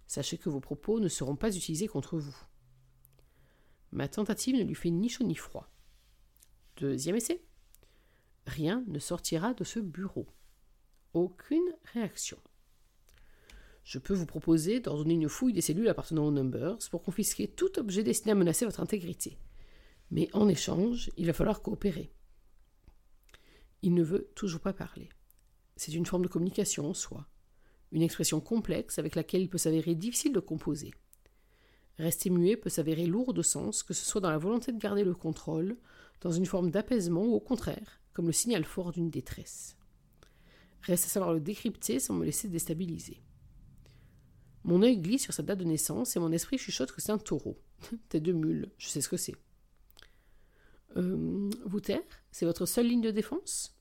Sachez 0.06 0.38
que 0.38 0.50
vos 0.50 0.60
propos 0.60 1.00
ne 1.00 1.08
seront 1.08 1.36
pas 1.36 1.56
utilisés 1.56 1.88
contre 1.88 2.20
vous. 2.20 2.38
Ma 3.92 4.08
tentative 4.08 4.58
ne 4.58 4.64
lui 4.64 4.76
fait 4.76 4.92
ni 4.92 5.10
chaud 5.10 5.24
ni 5.24 5.36
froid. 5.36 5.72
Deuxième 6.78 7.16
essai? 7.16 7.44
Rien 8.46 8.84
ne 8.86 9.00
sortira 9.00 9.56
de 9.56 9.64
ce 9.64 9.80
bureau. 9.80 10.28
Aucune 11.16 11.72
réaction. 11.94 12.38
Je 13.86 14.00
peux 14.00 14.14
vous 14.14 14.26
proposer 14.26 14.82
d'ordonner 14.82 15.14
une 15.14 15.30
fouille 15.30 15.54
des 15.54 15.62
cellules 15.62 15.88
appartenant 15.88 16.28
aux 16.28 16.32
Numbers 16.32 16.80
pour 16.92 17.04
confisquer 17.04 17.48
tout 17.48 17.80
objet 17.80 18.04
destiné 18.04 18.34
à 18.34 18.36
menacer 18.36 18.66
votre 18.66 18.82
intégrité. 18.82 19.38
Mais 20.12 20.28
en 20.34 20.50
échange, 20.50 21.10
il 21.16 21.26
va 21.26 21.32
falloir 21.32 21.62
coopérer. 21.62 22.12
Il 23.82 23.94
ne 23.94 24.04
veut 24.04 24.30
toujours 24.36 24.60
pas 24.60 24.74
parler. 24.74 25.08
C'est 25.78 25.94
une 25.94 26.06
forme 26.06 26.24
de 26.24 26.28
communication 26.28 26.90
en 26.90 26.94
soi, 26.94 27.26
une 27.94 28.02
expression 28.02 28.42
complexe 28.42 29.00
avec 29.00 29.16
laquelle 29.16 29.42
il 29.42 29.50
peut 29.50 29.58
s'avérer 29.58 29.96
difficile 29.96 30.34
de 30.34 30.42
composer. 30.42 30.92
Rester 31.98 32.30
muet 32.30 32.58
peut 32.58 32.70
s'avérer 32.70 33.06
lourd 33.06 33.34
de 33.34 33.42
sens, 33.42 33.84
que 33.84 33.94
ce 33.94 34.04
soit 34.04 34.20
dans 34.20 34.32
la 34.32 34.38
volonté 34.38 34.74
de 34.74 34.80
garder 34.80 35.06
le 35.06 35.16
contrôle, 35.16 35.78
dans 36.20 36.32
une 36.34 36.46
forme 36.46 36.72
d'apaisement 36.72 37.24
ou 37.24 37.36
au 37.36 37.40
contraire, 37.40 38.02
comme 38.12 38.28
le 38.28 38.34
signal 38.34 38.66
fort 38.66 38.92
d'une 38.92 39.10
détresse. 39.10 39.78
Reste 40.86 41.06
à 41.06 41.10
savoir 41.10 41.34
le 41.34 41.40
décrypter 41.40 42.00
sans 42.00 42.14
me 42.14 42.26
laisser 42.26 42.48
déstabiliser. 42.48 43.22
Mon 44.64 44.82
œil 44.84 44.98
glisse 44.98 45.24
sur 45.24 45.34
sa 45.34 45.44
date 45.44 45.60
de 45.60 45.64
naissance 45.64 46.16
et 46.16 46.20
mon 46.20 46.32
esprit 46.32 46.58
chuchote 46.58 46.92
que 46.92 47.02
c'est 47.02 47.12
un 47.12 47.18
taureau. 47.18 47.60
Tête 48.10 48.24
de 48.24 48.32
mule, 48.32 48.72
je 48.78 48.88
sais 48.88 49.02
ce 49.02 49.10
que 49.10 49.18
c'est. 49.18 49.36
Euh, 50.98 51.50
vous 51.66 51.80
taire 51.80 52.02
C'est 52.32 52.46
votre 52.46 52.66
seule 52.66 52.88
ligne 52.88 53.02
de 53.02 53.12
défense? 53.12 53.76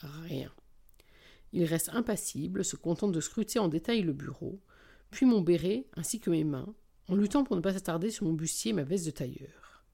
Rien. 0.00 0.50
Il 1.52 1.64
reste 1.64 1.90
impassible, 1.90 2.64
se 2.64 2.76
contente 2.76 3.12
de 3.12 3.20
scruter 3.20 3.58
en 3.58 3.68
détail 3.68 4.02
le 4.02 4.12
bureau, 4.12 4.60
puis 5.10 5.26
mon 5.26 5.40
béret 5.40 5.86
ainsi 5.94 6.18
que 6.18 6.30
mes 6.30 6.44
mains, 6.44 6.74
en 7.08 7.14
luttant 7.14 7.44
pour 7.44 7.56
ne 7.56 7.60
pas 7.60 7.72
s'attarder 7.72 8.10
sur 8.10 8.26
mon 8.26 8.32
bustier 8.32 8.70
et 8.70 8.74
ma 8.74 8.84
veste 8.84 9.06
de 9.06 9.10
tailleur. 9.10 9.84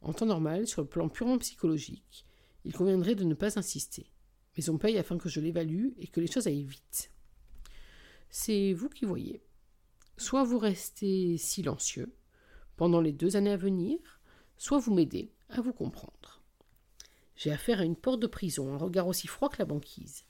En 0.00 0.12
temps 0.12 0.26
normal, 0.26 0.66
sur 0.66 0.82
le 0.82 0.88
plan 0.88 1.08
purement 1.08 1.38
psychologique, 1.38 2.26
il 2.64 2.72
conviendrait 2.72 3.14
de 3.14 3.24
ne 3.24 3.34
pas 3.34 3.58
insister, 3.58 4.10
mais 4.56 4.68
on 4.70 4.78
paye 4.78 4.98
afin 4.98 5.18
que 5.18 5.28
je 5.28 5.40
l'évalue 5.40 5.90
et 5.98 6.06
que 6.06 6.20
les 6.20 6.26
choses 6.26 6.46
aillent 6.46 6.64
vite. 6.64 7.10
C'est 8.30 8.72
vous 8.72 8.88
qui 8.88 9.04
voyez. 9.04 9.42
Soit 10.16 10.44
vous 10.44 10.58
restez 10.58 11.36
silencieux 11.36 12.14
pendant 12.76 13.00
les 13.00 13.12
deux 13.12 13.36
années 13.36 13.52
à 13.52 13.56
venir, 13.56 13.98
soit 14.56 14.78
vous 14.78 14.94
m'aidez 14.94 15.32
à 15.50 15.60
vous 15.60 15.72
comprendre. 15.72 16.42
J'ai 17.36 17.52
affaire 17.52 17.80
à 17.80 17.84
une 17.84 17.96
porte 17.96 18.20
de 18.20 18.26
prison, 18.26 18.72
un 18.72 18.78
regard 18.78 19.06
aussi 19.06 19.26
froid 19.26 19.48
que 19.50 19.58
la 19.58 19.66
banquise. 19.66 20.24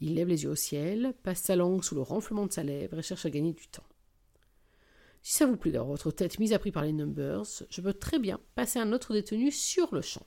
Il 0.00 0.14
lève 0.14 0.28
les 0.28 0.42
yeux 0.42 0.50
au 0.50 0.56
ciel, 0.56 1.14
passe 1.22 1.42
sa 1.42 1.56
langue 1.56 1.82
sous 1.82 1.94
le 1.94 2.02
renflement 2.02 2.46
de 2.46 2.52
sa 2.52 2.62
lèvre 2.62 2.98
et 2.98 3.02
cherche 3.02 3.24
à 3.24 3.30
gagner 3.30 3.54
du 3.54 3.66
temps. 3.68 3.86
Si 5.22 5.32
ça 5.32 5.46
vous 5.46 5.56
plaît 5.56 5.72
d'avoir 5.72 5.90
votre 5.90 6.10
tête 6.10 6.38
mise 6.38 6.52
à 6.52 6.58
prix 6.58 6.70
par 6.70 6.84
les 6.84 6.92
numbers, 6.92 7.42
je 7.68 7.80
peux 7.80 7.94
très 7.94 8.18
bien 8.18 8.38
passer 8.54 8.78
un 8.78 8.92
autre 8.92 9.14
détenu 9.14 9.50
sur 9.50 9.94
le 9.94 10.02
champ. 10.02 10.26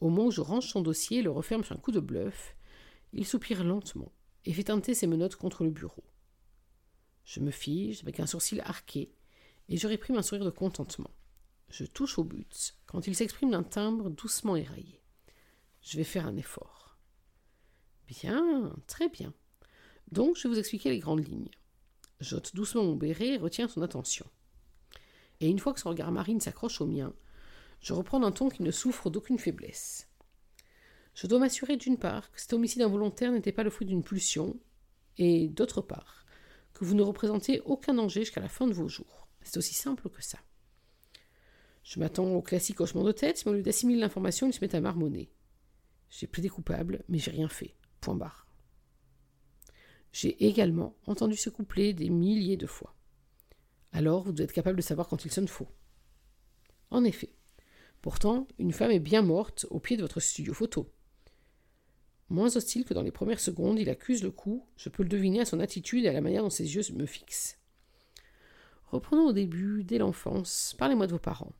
Au 0.00 0.08
moment 0.08 0.26
où 0.26 0.30
je 0.30 0.40
range 0.40 0.68
son 0.68 0.80
dossier 0.80 1.18
et 1.18 1.22
le 1.22 1.30
referme 1.30 1.64
sur 1.64 1.74
un 1.74 1.78
coup 1.78 1.92
de 1.92 2.00
bluff, 2.00 2.56
il 3.12 3.26
soupire 3.26 3.64
lentement 3.64 4.12
et 4.44 4.52
fait 4.52 4.64
teinter 4.64 4.94
ses 4.94 5.06
menottes 5.06 5.36
contre 5.36 5.64
le 5.64 5.70
bureau. 5.70 6.04
Je 7.24 7.40
me 7.40 7.50
fige 7.50 8.02
avec 8.02 8.20
un 8.20 8.26
sourcil 8.26 8.60
arqué 8.60 9.12
et 9.68 9.76
je 9.76 9.86
réprime 9.86 10.16
un 10.16 10.22
sourire 10.22 10.44
de 10.44 10.50
contentement. 10.50 11.10
Je 11.68 11.84
touche 11.84 12.18
au 12.18 12.24
but 12.24 12.76
quand 12.86 13.06
il 13.06 13.14
s'exprime 13.14 13.50
d'un 13.50 13.62
timbre 13.62 14.08
doucement 14.08 14.56
éraillé. 14.56 15.02
Je 15.82 15.96
vais 15.96 16.04
faire 16.04 16.26
un 16.26 16.36
effort. 16.36 16.98
Bien, 18.06 18.74
très 18.86 19.08
bien. 19.08 19.34
Donc 20.10 20.36
je 20.36 20.44
vais 20.44 20.54
vous 20.54 20.58
expliquer 20.58 20.90
les 20.90 20.98
grandes 20.98 21.26
lignes 21.26 21.50
j'ôte 22.20 22.54
doucement 22.54 22.84
mon 22.84 22.96
béret 22.96 23.34
et 23.34 23.38
retiens 23.38 23.68
son 23.68 23.82
attention. 23.82 24.26
Et 25.40 25.48
une 25.48 25.58
fois 25.58 25.72
que 25.72 25.80
son 25.80 25.90
regard 25.90 26.10
marine 26.10 26.40
s'accroche 26.40 26.80
au 26.80 26.86
mien, 26.86 27.12
je 27.80 27.92
reprends 27.92 28.22
un 28.22 28.32
ton 28.32 28.48
qui 28.48 28.62
ne 28.62 28.70
souffre 28.70 29.10
d'aucune 29.10 29.38
faiblesse. 29.38 30.08
Je 31.14 31.26
dois 31.26 31.38
m'assurer 31.38 31.76
d'une 31.76 31.98
part 31.98 32.30
que 32.30 32.40
cet 32.40 32.52
homicide 32.52 32.82
involontaire 32.82 33.32
n'était 33.32 33.52
pas 33.52 33.62
le 33.62 33.70
fruit 33.70 33.86
d'une 33.86 34.02
pulsion, 34.02 34.58
et 35.16 35.48
d'autre 35.48 35.80
part 35.80 36.24
que 36.74 36.84
vous 36.84 36.94
ne 36.94 37.02
représentez 37.02 37.60
aucun 37.64 37.94
danger 37.94 38.20
jusqu'à 38.20 38.40
la 38.40 38.48
fin 38.48 38.66
de 38.66 38.72
vos 38.72 38.88
jours. 38.88 39.26
C'est 39.42 39.56
aussi 39.56 39.74
simple 39.74 40.08
que 40.10 40.22
ça. 40.22 40.38
Je 41.82 41.98
m'attends 41.98 42.32
au 42.34 42.42
classique 42.42 42.80
hochement 42.80 43.02
de 43.02 43.12
tête, 43.12 43.44
mais 43.44 43.50
au 43.50 43.54
lieu 43.54 43.62
d'assimiler 43.62 43.98
l'information, 43.98 44.46
il 44.46 44.52
se 44.52 44.60
met 44.60 44.74
à 44.74 44.80
marmonner. 44.80 45.32
J'ai 46.10 46.26
plaidé 46.26 46.48
coupable, 46.48 47.02
mais 47.08 47.18
j'ai 47.18 47.30
rien 47.30 47.48
fait. 47.48 47.74
Point 48.00 48.14
barre. 48.14 48.46
J'ai 50.12 50.46
également 50.46 50.96
entendu 51.06 51.36
ce 51.36 51.50
couplet 51.50 51.92
des 51.92 52.10
milliers 52.10 52.56
de 52.56 52.66
fois. 52.66 52.94
Alors 53.92 54.22
vous 54.22 54.32
devez 54.32 54.44
être 54.44 54.52
capable 54.52 54.76
de 54.76 54.82
savoir 54.82 55.08
quand 55.08 55.24
il 55.24 55.32
sonne 55.32 55.48
faux. 55.48 55.68
En 56.90 57.04
effet. 57.04 57.34
Pourtant, 58.02 58.46
une 58.58 58.72
femme 58.72 58.90
est 58.90 59.00
bien 59.00 59.22
morte 59.22 59.66
au 59.70 59.80
pied 59.80 59.96
de 59.96 60.02
votre 60.02 60.20
studio 60.20 60.54
photo. 60.54 60.90
Moins 62.30 62.56
hostile 62.56 62.84
que 62.84 62.94
dans 62.94 63.02
les 63.02 63.10
premières 63.10 63.40
secondes, 63.40 63.78
il 63.78 63.88
accuse 63.88 64.22
le 64.22 64.30
coup, 64.30 64.66
je 64.76 64.88
peux 64.88 65.02
le 65.02 65.08
deviner 65.08 65.40
à 65.40 65.44
son 65.44 65.60
attitude 65.60 66.04
et 66.04 66.08
à 66.08 66.12
la 66.12 66.20
manière 66.20 66.42
dont 66.42 66.50
ses 66.50 66.74
yeux 66.74 66.82
me 66.94 67.06
fixent. 67.06 67.58
Reprenons 68.90 69.26
au 69.26 69.32
début, 69.32 69.84
dès 69.84 69.98
l'enfance. 69.98 70.74
Parlez-moi 70.78 71.06
de 71.06 71.12
vos 71.12 71.18
parents. 71.18 71.52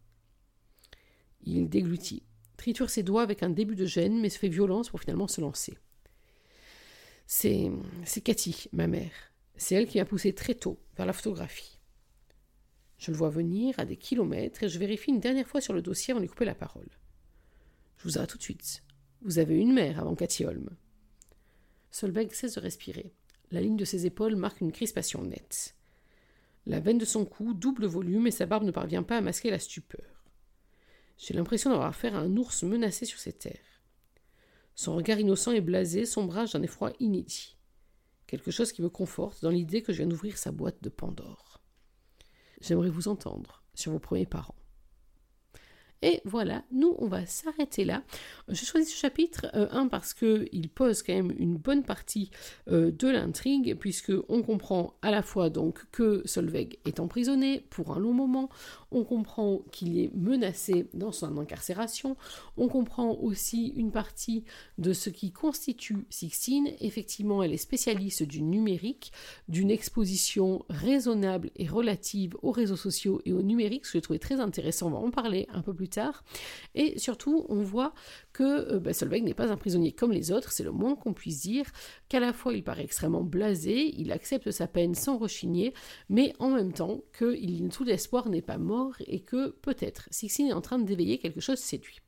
Il 1.43 1.69
déglutit, 1.69 2.23
triture 2.57 2.91
ses 2.91 3.03
doigts 3.03 3.23
avec 3.23 3.43
un 3.43 3.51
début 3.51 3.77
de 3.77 3.87
gêne, 3.87 4.21
mais 4.21 4.29
se 4.29 4.39
fait 4.39 4.49
violence 4.49 4.91
pour 4.91 5.01
finalement 5.01 5.29
se 5.29 5.41
lancer. 5.41 5.79
C'est. 7.27 7.71
c'est 8.05 8.23
Cathy, 8.23 8.69
ma 8.73 8.87
mère. 8.87 9.13
C'est 9.57 9.75
elle 9.75 9.87
qui 9.87 9.99
m'a 9.99 10.05
poussé 10.05 10.35
très 10.35 10.55
tôt 10.55 10.79
vers 10.97 11.07
la 11.07 11.13
photographie. 11.13 11.78
Je 12.99 13.11
le 13.11 13.17
vois 13.17 13.31
venir 13.31 13.75
à 13.79 13.85
des 13.85 13.97
kilomètres 13.97 14.65
et 14.65 14.69
je 14.69 14.79
vérifie 14.79 15.11
une 15.11 15.21
dernière 15.21 15.47
fois 15.47 15.61
sur 15.61 15.73
le 15.73 15.83
dossier 15.83 16.13
avant 16.13 16.21
de 16.21 16.25
lui 16.25 16.31
couper 16.31 16.45
la 16.45 16.55
parole. 16.55 16.89
Je 17.97 18.05
vous 18.05 18.19
arrête 18.19 18.31
tout 18.31 18.39
de 18.39 18.43
suite. 18.43 18.83
Vous 19.23 19.39
avez 19.39 19.57
une 19.57 19.73
mère 19.73 20.01
avant 20.01 20.15
Cathy 20.15 20.45
Holm. 20.45 20.71
Cesse 21.91 22.55
de 22.55 22.61
respirer. 22.61 23.13
La 23.51 23.61
ligne 23.61 23.77
de 23.77 23.85
ses 23.85 24.05
épaules 24.05 24.37
marque 24.37 24.61
une 24.61 24.73
crispation 24.73 25.23
nette. 25.23 25.75
La 26.67 26.81
veine 26.81 26.99
de 26.99 27.05
son 27.05 27.25
cou 27.25 27.55
double 27.55 27.87
volume 27.87 28.27
et 28.27 28.31
sa 28.31 28.47
barbe 28.47 28.65
ne 28.65 28.71
parvient 28.71 29.03
pas 29.03 29.17
à 29.17 29.21
masquer 29.21 29.51
la 29.51 29.59
stupeur. 29.59 30.27
J'ai 31.17 31.35
l'impression 31.35 31.71
d'avoir 31.71 31.89
affaire 31.89 32.15
à 32.15 32.21
un 32.21 32.37
ours 32.37 32.63
menacé 32.63 33.07
sur 33.07 33.19
ses 33.19 33.33
terres. 33.33 33.83
Son 34.75 34.95
regard 34.95 35.19
innocent 35.19 35.53
et 35.53 35.61
blasé 35.61 36.05
sombrage 36.05 36.53
d'un 36.53 36.63
effroi 36.63 36.93
inédit. 37.01 37.57
Quelque 38.27 38.51
chose 38.51 38.71
qui 38.71 38.83
me 38.83 38.91
conforte 38.91 39.43
dans 39.43 39.51
l'idée 39.51 39.83
que 39.83 39.93
je 39.93 39.99
viens 39.99 40.07
d'ouvrir 40.07 40.37
sa 40.37 40.53
boîte 40.53 40.83
de 40.83 40.91
Pandore. 40.91 41.48
J'aimerais 42.61 42.91
vous 42.91 43.09
entendre 43.09 43.63
sur 43.75 43.93
vos 43.93 43.99
premiers 43.99 44.27
parents. 44.27 44.55
Et 46.03 46.21
voilà, 46.25 46.63
nous, 46.71 46.95
on 46.99 47.09
va 47.09 47.27
s'arrêter 47.27 47.85
là. 47.85 48.03
J'ai 48.49 48.65
choisi 48.65 48.91
ce 48.91 48.97
chapitre, 48.97 49.47
euh, 49.55 49.67
un, 49.73 49.89
parce 49.89 50.15
qu'il 50.15 50.69
pose 50.73 51.03
quand 51.03 51.15
même 51.15 51.35
une 51.39 51.57
bonne 51.57 51.83
partie 51.83 52.31
euh, 52.71 52.93
de 52.93 53.09
l'intrigue, 53.09 53.77
puisque 53.79 54.13
on 54.29 54.43
comprend 54.43 54.95
à 55.03 55.11
la 55.11 55.23
fois 55.23 55.51
donc 55.51 55.87
que 55.91 56.23
Solveig 56.25 56.79
est 56.85 57.01
emprisonné 57.01 57.65
pour 57.71 57.93
un 57.93 57.99
long 57.99 58.13
moment, 58.13 58.49
on 58.93 59.03
comprend 59.03 59.63
qu'il 59.73 59.99
est 59.99 60.15
menacé 60.15 60.87
dans 60.95 61.13
son 61.13 61.37
incarcération, 61.39 62.17
on 62.57 62.69
comprend 62.69 63.15
aussi 63.15 63.73
une 63.77 63.91
partie 63.91 64.45
de 64.79 64.93
ce 64.93 65.11
qui 65.11 65.33
constitue 65.33 66.07
Sixtine. 66.11 66.69
Effectivement, 66.81 67.43
elle 67.43 67.53
est 67.53 67.57
spécialiste 67.57 68.23
du 68.23 68.43
numérique, 68.43 69.13
d'une 69.49 69.71
exposition 69.71 70.65
raisonnable 70.71 71.51
et 71.57 71.67
relative 71.67 72.37
aux 72.43 72.53
réseaux 72.53 72.77
sociaux 72.77 73.21
et 73.25 73.33
au 73.33 73.43
numérique, 73.43 73.85
ce 73.85 73.93
que 73.93 73.99
j'ai 73.99 74.03
trouvé 74.03 74.19
très 74.19 74.41
intéressant, 74.41 74.89
on 74.89 74.91
va 74.91 74.99
en 74.99 75.11
parler 75.11 75.49
un 75.53 75.63
peu 75.63 75.75
plus 75.75 75.88
Et 76.75 76.99
surtout, 76.99 77.47
on 77.49 77.63
voit 77.63 77.95
que 78.33 78.75
euh, 78.75 78.79
bah, 78.79 78.93
Solveig 78.93 79.23
n'est 79.23 79.35
pas 79.35 79.51
un 79.51 79.57
prisonnier 79.57 79.93
comme 79.93 80.13
les 80.13 80.33
autres, 80.33 80.53
c'est 80.53 80.65
le 80.65 80.73
moins 80.73 80.95
qu'on 80.95 81.13
puisse 81.13 81.41
dire, 81.41 81.67
qu'à 82.09 82.21
la 82.21 82.33
fois 82.33 82.55
il 82.55 82.63
paraît 82.63 82.85
extrêmement 82.85 83.25
blasé, 83.25 83.95
il 83.99 84.13
accepte 84.13 84.51
sa 84.51 84.67
peine 84.67 84.95
sans 84.95 85.19
rechigner, 85.19 85.75
mais 86.09 86.33
en 86.39 86.51
même 86.51 86.73
temps 86.73 87.01
que 87.13 87.37
tout 87.69 87.85
l'espoir 87.85 88.29
n'est 88.29 88.43
pas 88.43 88.59
mort 88.59 88.95
et 89.07 89.21
que 89.21 89.51
peut-être 89.51 90.09
Sixine 90.11 90.49
est 90.49 90.53
en 90.53 90.61
train 90.61 90.79
d'éveiller 90.79 91.19
quelque 91.19 91.41
chose 91.41 91.59
séduit. 91.59 92.01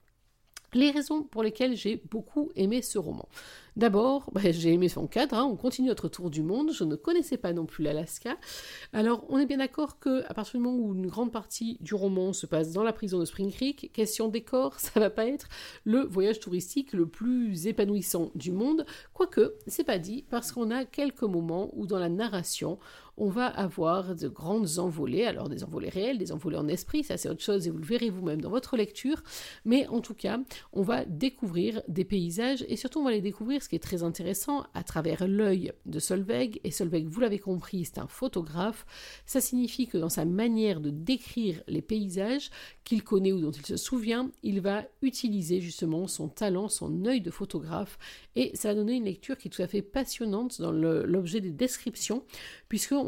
Les 0.72 0.90
raisons 0.90 1.22
pour 1.22 1.42
lesquelles 1.42 1.76
j'ai 1.76 2.02
beaucoup 2.10 2.50
aimé 2.54 2.82
ce 2.82 2.98
roman. 2.98 3.28
D'abord, 3.76 4.30
bah, 4.32 4.40
j'ai 4.44 4.72
aimé 4.72 4.88
son 4.88 5.06
cadre, 5.06 5.36
hein. 5.36 5.44
on 5.44 5.56
continue 5.56 5.88
notre 5.88 6.08
tour 6.08 6.28
du 6.28 6.42
monde, 6.42 6.72
je 6.72 6.84
ne 6.84 6.96
connaissais 6.96 7.36
pas 7.36 7.52
non 7.52 7.66
plus 7.66 7.84
l'Alaska. 7.84 8.36
Alors, 8.92 9.24
on 9.28 9.38
est 9.38 9.46
bien 9.46 9.58
d'accord 9.58 9.98
que 9.98 10.24
à 10.28 10.34
partir 10.34 10.58
du 10.58 10.64
moment 10.64 10.76
où 10.76 10.94
une 10.94 11.06
grande 11.06 11.32
partie 11.32 11.78
du 11.80 11.94
roman 11.94 12.32
se 12.32 12.46
passe 12.46 12.72
dans 12.72 12.82
la 12.82 12.92
prison 12.92 13.18
de 13.18 13.24
Spring 13.24 13.52
Creek, 13.52 13.90
question 13.92 14.28
décor, 14.28 14.74
ça 14.78 14.98
va 14.98 15.10
pas 15.10 15.26
être 15.26 15.48
le 15.84 16.00
voyage 16.00 16.40
touristique 16.40 16.92
le 16.92 17.06
plus 17.06 17.66
épanouissant 17.66 18.30
du 18.34 18.52
monde, 18.52 18.84
quoique, 19.14 19.54
c'est 19.66 19.84
pas 19.84 19.98
dit, 19.98 20.24
parce 20.28 20.52
qu'on 20.52 20.70
a 20.70 20.84
quelques 20.84 21.22
moments 21.22 21.70
où 21.74 21.86
dans 21.86 21.98
la 21.98 22.08
narration, 22.08 22.78
on 23.20 23.28
va 23.28 23.46
avoir 23.46 24.16
de 24.16 24.28
grandes 24.28 24.78
envolées, 24.78 25.26
alors 25.26 25.50
des 25.50 25.62
envolées 25.62 25.90
réelles, 25.90 26.16
des 26.16 26.32
envolées 26.32 26.56
en 26.56 26.68
esprit, 26.68 27.04
ça 27.04 27.18
c'est 27.18 27.28
autre 27.28 27.42
chose 27.42 27.66
et 27.66 27.70
vous 27.70 27.78
le 27.78 27.84
verrez 27.84 28.08
vous-même 28.08 28.40
dans 28.40 28.48
votre 28.48 28.78
lecture, 28.78 29.22
mais 29.66 29.86
en 29.88 30.00
tout 30.00 30.14
cas, 30.14 30.40
on 30.72 30.80
va 30.80 31.04
découvrir 31.04 31.82
des 31.86 32.04
paysages 32.04 32.64
et 32.66 32.76
surtout 32.76 33.00
on 33.00 33.04
va 33.04 33.10
les 33.10 33.20
découvrir, 33.20 33.62
ce 33.62 33.68
qui 33.68 33.76
est 33.76 33.80
très 33.80 34.02
intéressant, 34.02 34.64
à 34.72 34.82
travers 34.82 35.28
l'œil 35.28 35.72
de 35.84 35.98
Solveig, 35.98 36.60
et 36.64 36.70
Solveig, 36.70 37.06
vous 37.08 37.20
l'avez 37.20 37.38
compris, 37.38 37.84
c'est 37.84 37.98
un 37.98 38.06
photographe, 38.06 38.86
ça 39.26 39.42
signifie 39.42 39.86
que 39.86 39.98
dans 39.98 40.08
sa 40.08 40.24
manière 40.24 40.80
de 40.80 40.88
décrire 40.88 41.62
les 41.68 41.82
paysages 41.82 42.50
qu'il 42.84 43.04
connaît 43.04 43.32
ou 43.32 43.40
dont 43.40 43.50
il 43.50 43.66
se 43.66 43.76
souvient, 43.76 44.30
il 44.42 44.62
va 44.62 44.84
utiliser 45.02 45.60
justement 45.60 46.06
son 46.06 46.28
talent, 46.28 46.70
son 46.70 47.04
œil 47.04 47.20
de 47.20 47.30
photographe, 47.30 47.98
et 48.34 48.50
ça 48.54 48.68
va 48.68 48.76
donner 48.76 48.94
une 48.94 49.04
lecture 49.04 49.36
qui 49.36 49.48
est 49.48 49.50
tout 49.50 49.62
à 49.62 49.66
fait 49.66 49.82
passionnante 49.82 50.58
dans 50.58 50.72
l'objet 50.72 51.42
des 51.42 51.50
descriptions, 51.50 52.24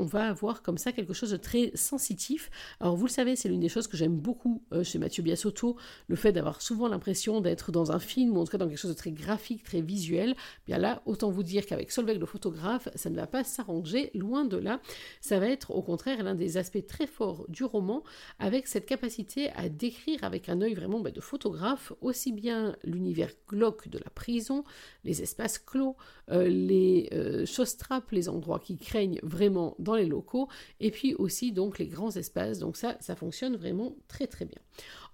puisqu'on 0.03 0.19
va 0.19 0.29
avoir 0.29 0.63
comme 0.63 0.79
ça 0.79 0.93
quelque 0.93 1.13
chose 1.13 1.31
de 1.31 1.37
très 1.37 1.71
sensitif. 1.75 2.51
Alors 2.81 2.97
vous 2.97 3.07
le 3.07 3.11
savez, 3.11 3.37
c'est 3.37 3.49
l'une 3.49 3.61
des 3.61 3.69
choses 3.69 3.87
que 3.87 3.97
j'aime 3.97 4.17
beaucoup 4.17 4.63
euh, 4.73 4.83
chez 4.83 4.99
Mathieu 4.99 5.23
Biasotto, 5.23 5.77
le 6.09 6.17
fait 6.17 6.33
d'avoir 6.33 6.63
souvent 6.63 6.89
l'impression 6.89 7.41
d'être 7.41 7.73
dans 7.73 7.93
un 7.93 7.99
film 7.99 8.37
ou 8.37 8.41
en 8.41 8.45
tout 8.45 8.53
cas 8.53 8.59
dans 8.59 8.69
quelque 8.69 8.79
chose 8.79 8.91
de 8.91 8.97
très 8.97 9.13
graphique, 9.13 9.63
très 9.63 9.81
visuel. 9.81 10.35
Bien 10.67 10.79
là, 10.79 11.03
autant 11.07 11.31
vous 11.31 11.43
dire 11.43 11.67
qu'avec 11.67 11.91
Solveig 11.91 12.19
le 12.19 12.27
photographe, 12.27 12.89
ça 12.95 13.11
ne 13.11 13.17
va 13.17 13.27
pas 13.27 13.45
s'arranger, 13.45 14.11
loin 14.15 14.45
de 14.45 14.57
là. 14.57 14.81
Ça 15.21 15.39
va 15.39 15.49
être 15.49 15.71
au 15.71 15.83
contraire 15.83 16.23
l'un 16.23 16.35
des 16.35 16.57
aspects 16.57 16.87
très 16.87 17.07
forts 17.07 17.47
du 17.49 17.65
roman, 17.65 18.03
avec 18.39 18.67
cette 18.67 18.87
capacité 18.87 19.51
à 19.51 19.69
décrire 19.69 20.25
avec 20.25 20.49
un 20.49 20.61
œil 20.61 20.75
vraiment 20.75 21.01
bah, 21.01 21.11
de 21.11 21.21
photographe 21.21 21.93
aussi 22.01 22.33
bien 22.33 22.77
l'univers 22.85 23.31
glauque 23.49 23.89
de 23.89 23.99
la 23.99 24.11
prison, 24.11 24.65
les 25.05 25.23
espaces 25.23 25.59
clos, 25.59 25.97
euh, 26.31 26.49
les 26.49 27.09
euh, 27.13 27.47
choses 27.47 27.77
trappes, 27.77 28.11
les 28.11 28.29
endroits 28.29 28.59
qui 28.59 28.77
craignent 28.77 29.21
vraiment 29.23 29.75
dans 29.79 29.92
les 29.95 30.07
locaux, 30.07 30.49
et 30.81 30.91
puis 30.91 31.15
aussi 31.15 31.53
donc 31.53 31.79
les 31.79 31.87
grands 31.87 32.11
espaces. 32.11 32.59
Donc 32.59 32.77
ça, 32.77 32.97
ça 33.01 33.17
fonctionne 33.17 33.57
vraiment 33.57 33.95
très 34.09 34.27
très 34.27 34.45
bien. 34.45 34.59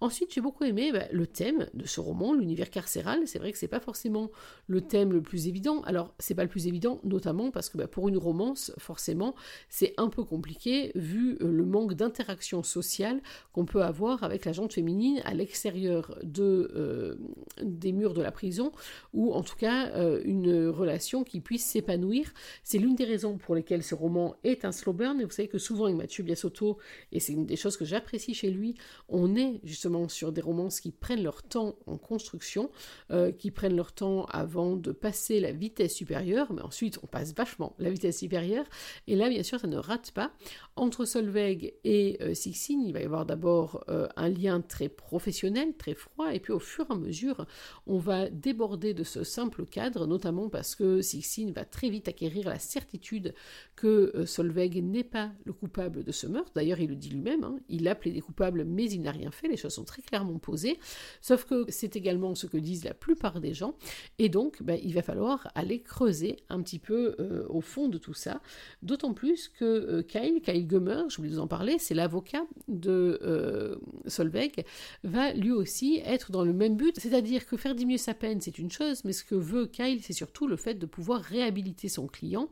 Ensuite, 0.01 0.33
j'ai 0.33 0.41
beaucoup 0.41 0.65
aimé 0.65 0.93
bah, 0.93 1.07
le 1.11 1.27
thème 1.27 1.67
de 1.75 1.87
ce 1.87 2.01
roman, 2.01 2.33
l'univers 2.33 2.71
carcéral. 2.71 3.27
C'est 3.27 3.41
vrai 3.41 3.51
que 3.51 3.59
c'est 3.59 3.67
pas 3.67 3.81
forcément 3.81 4.31
le 4.69 4.81
thème 4.81 5.13
le 5.13 5.23
plus 5.23 5.49
évident. 5.49 5.83
Alors, 5.83 6.15
c'est 6.21 6.35
pas 6.35 6.45
le 6.45 6.49
plus 6.49 6.69
évident, 6.69 7.01
notamment 7.03 7.51
parce 7.51 7.69
que 7.69 7.79
bah, 7.79 7.89
pour 7.89 8.09
une 8.09 8.17
romance, 8.17 8.73
forcément, 8.79 9.35
c'est 9.69 9.95
un 9.97 10.09
peu 10.09 10.23
compliqué 10.23 10.93
vu 10.95 11.37
euh, 11.41 11.51
le 11.51 11.65
manque 11.65 11.95
d'interaction 11.95 12.63
sociale 12.63 13.21
qu'on 13.53 13.65
peut 13.65 13.83
avoir 13.83 14.23
avec 14.23 14.45
la 14.45 14.53
gente 14.53 14.73
féminine 14.73 15.21
à 15.25 15.35
l'extérieur 15.35 16.17
euh, 16.39 17.17
des 17.61 17.91
murs 17.91 18.15
de 18.15 18.23
la 18.23 18.31
prison, 18.31 18.71
ou 19.13 19.33
en 19.33 19.43
tout 19.43 19.57
cas 19.57 19.89
euh, 19.97 20.21
une 20.25 20.69
relation 20.69 21.25
qui 21.25 21.41
puisse 21.41 21.65
s'épanouir. 21.65 22.33
C'est 22.63 22.79
l'une 22.79 22.95
des 22.95 23.05
raisons 23.05 23.37
pour 23.37 23.57
lesquelles 23.57 23.83
ce 23.83 23.97
roman 23.97 24.37
est 24.45 24.65
un 24.65 24.71
slow 24.71 24.93
burn. 24.93 25.21
Et 25.21 25.25
vous 25.25 25.31
savez 25.31 25.49
que 25.49 25.59
souvent 25.59 25.87
avec 25.87 25.97
Mathieu 25.97 26.23
Biasotto, 26.23 26.79
et 27.11 27.19
c'est 27.19 27.33
une 27.33 27.47
des 27.47 27.57
choses 27.57 27.77
que 27.77 27.85
j'apprécie 27.85 28.35
chez 28.35 28.51
lui, 28.51 28.77
on 29.09 29.35
est 29.35 29.61
justement 29.65 29.88
sur 30.09 30.33
des 30.33 30.41
romances 30.41 30.81
qui 30.81 30.93
prennent 30.93 31.23
leur 31.23 31.43
temps 31.43 31.75
en 31.87 31.97
construction, 31.97 32.71
euh, 33.11 33.33
qui 33.33 33.51
prennent 33.51 33.77
leur 33.77 33.93
temps 33.93 34.25
avant 34.27 34.77
de 34.77 34.93
passer 34.93 35.41
la 35.41 35.53
vitesse 35.53 35.95
supérieure, 35.95 36.53
mais 36.53 36.63
ensuite 36.63 36.99
on 37.03 37.07
passe 37.07 37.35
vachement 37.35 37.75
la 37.79 37.91
vitesse 37.91 38.19
supérieure, 38.19 38.67
et 39.07 39.17
là 39.17 39.29
bien 39.29 39.43
sûr 39.43 39.61
ça 39.61 39.67
ne 39.67 39.77
rate 39.77 40.11
pas. 40.13 40.33
Entre 40.77 41.05
Solveig 41.05 41.75
et 41.85 42.19
euh, 42.21 42.35
Sixine, 42.35 42.83
il 42.83 42.93
va 42.93 43.01
y 43.01 43.05
avoir 43.05 43.27
d'abord 43.27 43.85
euh, 43.89 44.07
un 44.17 44.29
lien 44.29 44.61
très 44.61 44.89
professionnel, 44.89 45.75
très 45.77 45.95
froid, 45.95 46.35
et 46.35 46.41
puis 46.41 46.53
au 46.53 46.59
fur 46.59 46.87
et 46.91 46.93
à 46.93 46.97
mesure, 46.97 47.47
on 47.87 47.99
va 47.99 48.29
déborder 48.29 48.95
de 48.95 49.05
ce 49.05 49.25
simple 49.25 49.65
cadre, 49.65 50.07
notamment 50.07 50.49
parce 50.49 50.75
que 50.75 51.01
Sixine 51.01 51.53
va 51.53 51.65
très 51.65 51.89
vite 51.89 52.09
acquérir 52.09 52.49
la 52.49 52.59
certitude 52.59 53.35
que 53.75 54.25
Solveig 54.27 54.83
n'est 54.83 55.05
pas 55.05 55.33
le 55.45 55.53
coupable 55.53 56.05
de 56.05 56.13
ce 56.13 56.27
meurtre. 56.27 56.53
D'ailleurs, 56.55 56.81
il 56.81 56.91
le 56.91 56.97
dit 56.97 57.11
lui-même, 57.11 57.45
hein. 57.45 57.57
il 57.69 57.89
a 57.89 57.95
plaidé 57.95 58.21
coupable, 58.21 58.65
mais 58.65 58.91
il 58.91 59.03
n'a 59.03 59.13
rien 59.13 59.31
fait, 59.31 59.49
les 59.49 59.57
choses 59.57 59.78
très 59.85 60.03
clairement 60.03 60.39
posées, 60.39 60.79
sauf 61.21 61.45
que 61.45 61.65
c'est 61.69 61.97
également 61.97 62.35
ce 62.35 62.47
que 62.47 62.57
disent 62.57 62.85
la 62.85 62.95
plupart 62.95 63.41
des 63.41 63.55
gens, 63.55 63.75
et 64.19 64.29
donc 64.29 64.63
ben, 64.63 64.79
il 64.83 64.95
va 64.95 65.03
falloir 65.03 65.49
aller 65.55 65.81
creuser 65.81 66.37
un 66.49 66.63
petit 66.63 66.79
peu 66.79 67.17
euh, 67.21 67.47
au 67.49 67.61
fond 67.61 67.89
de 67.89 67.99
tout 67.99 68.15
ça, 68.15 68.41
d'autant 68.83 69.15
plus 69.15 69.49
que 69.49 69.65
euh, 69.65 70.03
Kyle, 70.03 70.41
Kyle 70.43 70.67
Gummer, 70.67 71.09
je 71.09 71.17
voulais 71.17 71.31
vous 71.31 71.41
en 71.41 71.47
parler, 71.47 71.79
c'est 71.79 71.95
l'avocat 71.95 72.45
de 72.69 73.19
euh, 73.23 73.77
Solveig, 74.07 74.65
va 75.05 75.33
lui 75.33 75.53
aussi 75.53 76.01
être 76.05 76.33
dans 76.33 76.45
le 76.45 76.53
même 76.53 76.77
but, 76.77 76.99
c'est-à-dire 76.99 77.47
que 77.47 77.57
faire 77.57 77.75
diminuer 77.75 77.99
sa 77.99 78.15
peine, 78.15 78.41
c'est 78.41 78.59
une 78.59 78.71
chose, 78.71 79.05
mais 79.05 79.13
ce 79.13 79.25
que 79.25 79.35
veut 79.35 79.67
Kyle, 79.67 80.03
c'est 80.03 80.13
surtout 80.13 80.47
le 80.47 80.57
fait 80.57 80.75
de 80.75 80.87
pouvoir 80.87 81.23
réhabiliter 81.23 81.89
son 81.89 82.07
client, 82.07 82.49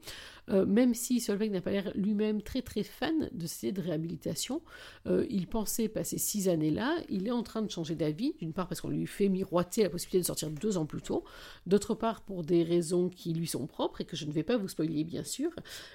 même 0.49 0.95
si 0.95 1.21
Solveig 1.21 1.51
n'a 1.51 1.61
pas 1.61 1.71
l'air 1.71 1.91
lui-même 1.95 2.43
très 2.43 2.63
très 2.63 2.83
fan 2.83 3.29
de 3.33 3.47
ces 3.47 3.73
de 3.73 3.81
réhabilitation, 3.81 4.63
il 5.07 5.47
pensait 5.47 5.89
passer 5.89 6.19
six 6.19 6.49
années 6.49 6.71
là, 6.71 6.97
il 7.09 7.27
est 7.27 7.33
en 7.33 7.43
train 7.43 7.63
de 7.63 7.71
changer 7.71 7.95
d'avis, 7.95 8.35
d'une 8.39 8.53
part 8.53 8.69
parce 8.69 8.81
qu'on 8.81 8.89
lui 8.89 9.07
fait 9.07 9.29
miroiter 9.29 9.83
la 9.83 9.91
possibilité 9.91 10.19
de 10.19 10.27
sortir 10.27 10.51
deux 10.51 10.77
ans 10.77 10.87
plus 10.87 11.03
tôt, 11.03 11.25
d'autre 11.67 11.95
part 11.95 12.23
pour 12.23 12.45
des 12.45 12.63
raisons 12.63 13.09
qui 13.09 13.33
lui 13.33 13.47
sont 13.47 13.67
propres 13.67 14.01
et 14.01 14.05
que 14.05 14.17
je 14.17 14.25
ne 14.25 14.33
vais 14.33 14.43
pas 14.43 14.57
vous 14.57 14.69
spoiler 14.69 15.05
bien 15.05 15.25
sûr, 15.25 15.51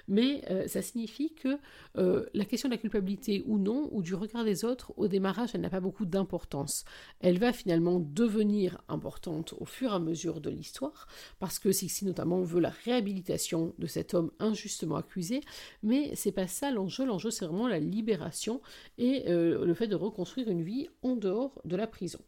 mais 0.08 0.42
euh, 0.50 0.66
ça 0.66 0.82
signifie 0.82 1.32
que 1.34 1.58
euh, 1.98 2.26
la 2.34 2.44
question 2.44 2.68
de 2.68 2.74
la 2.74 2.78
culpabilité 2.78 3.42
ou 3.46 3.58
non, 3.58 3.88
ou 3.92 4.02
du 4.02 4.14
regard 4.14 4.44
des 4.44 4.64
autres, 4.64 4.92
au 4.96 5.08
démarrage, 5.08 5.50
elle 5.54 5.60
n'a 5.60 5.70
pas 5.70 5.80
beaucoup 5.80 6.06
d'importance. 6.06 6.84
Elle 7.20 7.38
va 7.38 7.52
finalement 7.52 8.00
devenir 8.00 8.80
importante 8.88 9.54
au 9.58 9.64
fur 9.64 9.92
et 9.92 9.94
à 9.94 9.98
mesure 9.98 10.40
de 10.40 10.50
l'histoire, 10.50 11.06
parce 11.38 11.58
que 11.58 11.72
Sixi 11.72 12.04
notamment 12.04 12.42
veut 12.42 12.60
la 12.60 12.70
réhabilitation 12.70 13.74
de 13.78 13.86
cet 13.86 14.14
homme 14.14 14.30
injustement 14.42 14.96
accusé, 14.96 15.40
mais 15.82 16.12
c'est 16.14 16.32
pas 16.32 16.46
ça 16.46 16.70
l'enjeu. 16.70 17.06
L'enjeu, 17.06 17.30
c'est 17.30 17.46
vraiment 17.46 17.68
la 17.68 17.78
libération 17.78 18.60
et 18.98 19.24
euh, 19.28 19.64
le 19.64 19.74
fait 19.74 19.86
de 19.86 19.96
reconstruire 19.96 20.48
une 20.48 20.62
vie 20.62 20.88
en 21.02 21.16
dehors 21.16 21.60
de 21.64 21.76
la 21.76 21.86
prison. 21.86 22.20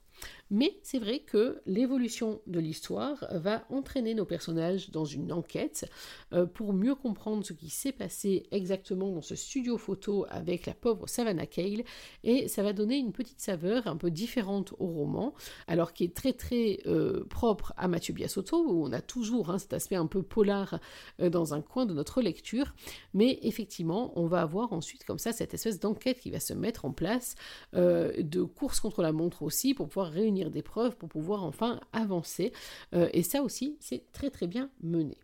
Mais 0.50 0.78
c'est 0.82 0.98
vrai 0.98 1.20
que 1.20 1.62
l'évolution 1.66 2.40
de 2.46 2.60
l'histoire 2.60 3.24
va 3.32 3.64
entraîner 3.70 4.14
nos 4.14 4.26
personnages 4.26 4.90
dans 4.90 5.04
une 5.04 5.32
enquête 5.32 5.90
euh, 6.32 6.44
pour 6.44 6.74
mieux 6.74 6.94
comprendre 6.94 7.44
ce 7.44 7.54
qui 7.54 7.70
s'est 7.70 7.92
passé 7.92 8.46
exactement 8.50 9.10
dans 9.10 9.22
ce 9.22 9.34
studio 9.34 9.78
photo 9.78 10.26
avec 10.28 10.66
la 10.66 10.74
pauvre 10.74 11.08
Savannah 11.08 11.46
Cale. 11.46 11.82
Et 12.24 12.48
ça 12.48 12.62
va 12.62 12.72
donner 12.72 12.98
une 12.98 13.12
petite 13.12 13.40
saveur 13.40 13.86
un 13.86 13.96
peu 13.96 14.10
différente 14.10 14.74
au 14.78 14.86
roman, 14.86 15.34
alors 15.66 15.92
qui 15.92 16.04
est 16.04 16.14
très 16.14 16.34
très 16.34 16.80
euh, 16.86 17.24
propre 17.24 17.72
à 17.76 17.88
Mathieu 17.88 18.12
Biasotto 18.12 18.64
où 18.64 18.84
on 18.84 18.92
a 18.92 19.00
toujours 19.00 19.50
hein, 19.50 19.58
cet 19.58 19.72
aspect 19.72 19.96
un 19.96 20.06
peu 20.06 20.22
polar 20.22 20.78
euh, 21.20 21.30
dans 21.30 21.54
un 21.54 21.62
coin 21.62 21.86
de 21.86 21.94
notre 21.94 22.20
lecture, 22.20 22.74
mais 23.14 23.38
effectivement 23.42 24.12
on 24.16 24.26
va 24.26 24.42
avoir 24.42 24.72
ensuite 24.72 25.04
comme 25.04 25.18
ça 25.18 25.32
cette 25.32 25.54
espèce 25.54 25.80
d'enquête 25.80 26.20
qui 26.20 26.30
va 26.30 26.40
se 26.40 26.52
mettre 26.52 26.84
en 26.84 26.92
place, 26.92 27.34
de 27.72 28.42
course 28.42 28.80
contre 28.80 29.02
la 29.02 29.12
montre 29.12 29.42
aussi 29.42 29.74
pour 29.74 29.88
pouvoir 29.88 30.10
réunir 30.10 30.33
des 30.50 30.62
preuves 30.62 30.96
pour 30.96 31.08
pouvoir 31.08 31.44
enfin 31.44 31.80
avancer. 31.92 32.52
Euh, 32.94 33.08
et 33.12 33.22
ça 33.22 33.42
aussi, 33.42 33.76
c'est 33.80 34.10
très 34.12 34.30
très 34.30 34.46
bien 34.46 34.70
mené. 34.82 35.16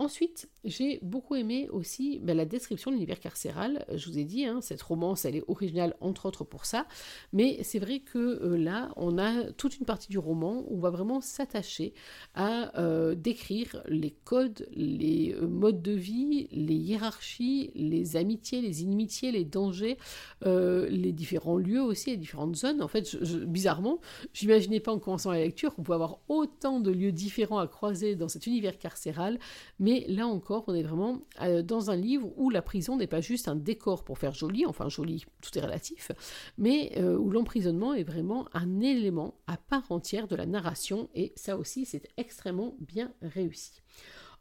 Ensuite, 0.00 0.48
j'ai 0.64 0.98
beaucoup 1.02 1.34
aimé 1.34 1.68
aussi 1.70 2.20
ben, 2.20 2.34
la 2.34 2.46
description 2.46 2.90
de 2.90 2.96
l'univers 2.96 3.20
carcéral. 3.20 3.84
Je 3.94 4.08
vous 4.08 4.18
ai 4.18 4.24
dit, 4.24 4.46
hein, 4.46 4.62
cette 4.62 4.80
romance, 4.80 5.26
elle 5.26 5.36
est 5.36 5.44
originale 5.46 5.94
entre 6.00 6.24
autres 6.24 6.42
pour 6.42 6.64
ça. 6.64 6.86
Mais 7.34 7.62
c'est 7.64 7.78
vrai 7.78 8.00
que 8.00 8.16
euh, 8.18 8.56
là, 8.56 8.92
on 8.96 9.18
a 9.18 9.52
toute 9.52 9.78
une 9.78 9.84
partie 9.84 10.08
du 10.08 10.16
roman 10.16 10.64
où 10.68 10.78
on 10.78 10.80
va 10.80 10.88
vraiment 10.88 11.20
s'attacher 11.20 11.92
à 12.32 12.80
euh, 12.80 13.14
décrire 13.14 13.82
les 13.88 14.12
codes, 14.24 14.66
les 14.72 15.34
euh, 15.34 15.46
modes 15.46 15.82
de 15.82 15.92
vie, 15.92 16.48
les 16.50 16.76
hiérarchies, 16.76 17.70
les 17.74 18.16
amitiés, 18.16 18.62
les 18.62 18.82
inimitiés, 18.82 19.32
les 19.32 19.44
dangers, 19.44 19.98
les 20.46 21.12
différents 21.12 21.58
lieux 21.58 21.82
aussi, 21.82 22.08
les 22.08 22.16
différentes 22.16 22.56
zones. 22.56 22.80
En 22.80 22.88
fait, 22.88 23.18
je, 23.22 23.36
bizarrement, 23.36 24.00
j'imaginais 24.32 24.80
pas 24.80 24.92
en 24.92 24.98
commençant 24.98 25.30
la 25.30 25.40
lecture 25.40 25.74
qu'on 25.74 25.82
pouvait 25.82 25.96
avoir 25.96 26.20
autant 26.28 26.80
de 26.80 26.90
lieux 26.90 27.12
différents 27.12 27.58
à 27.58 27.68
croiser 27.68 28.16
dans 28.16 28.28
cet 28.28 28.46
univers 28.46 28.78
carcéral. 28.78 29.38
Mais 29.78 29.89
mais 29.90 30.04
là 30.06 30.28
encore, 30.28 30.62
on 30.68 30.74
est 30.74 30.84
vraiment 30.84 31.22
euh, 31.42 31.62
dans 31.62 31.90
un 31.90 31.96
livre 31.96 32.30
où 32.36 32.48
la 32.48 32.62
prison 32.62 32.96
n'est 32.96 33.08
pas 33.08 33.20
juste 33.20 33.48
un 33.48 33.56
décor 33.56 34.04
pour 34.04 34.18
faire 34.18 34.32
joli, 34.32 34.64
enfin 34.64 34.88
joli, 34.88 35.24
tout 35.42 35.58
est 35.58 35.60
relatif, 35.60 36.12
mais 36.58 36.92
euh, 36.96 37.16
où 37.16 37.28
l'emprisonnement 37.28 37.92
est 37.92 38.04
vraiment 38.04 38.46
un 38.52 38.80
élément 38.80 39.34
à 39.48 39.56
part 39.56 39.90
entière 39.90 40.28
de 40.28 40.36
la 40.36 40.46
narration, 40.46 41.08
et 41.16 41.32
ça 41.34 41.56
aussi, 41.56 41.86
c'est 41.86 42.06
extrêmement 42.16 42.76
bien 42.78 43.12
réussi. 43.20 43.82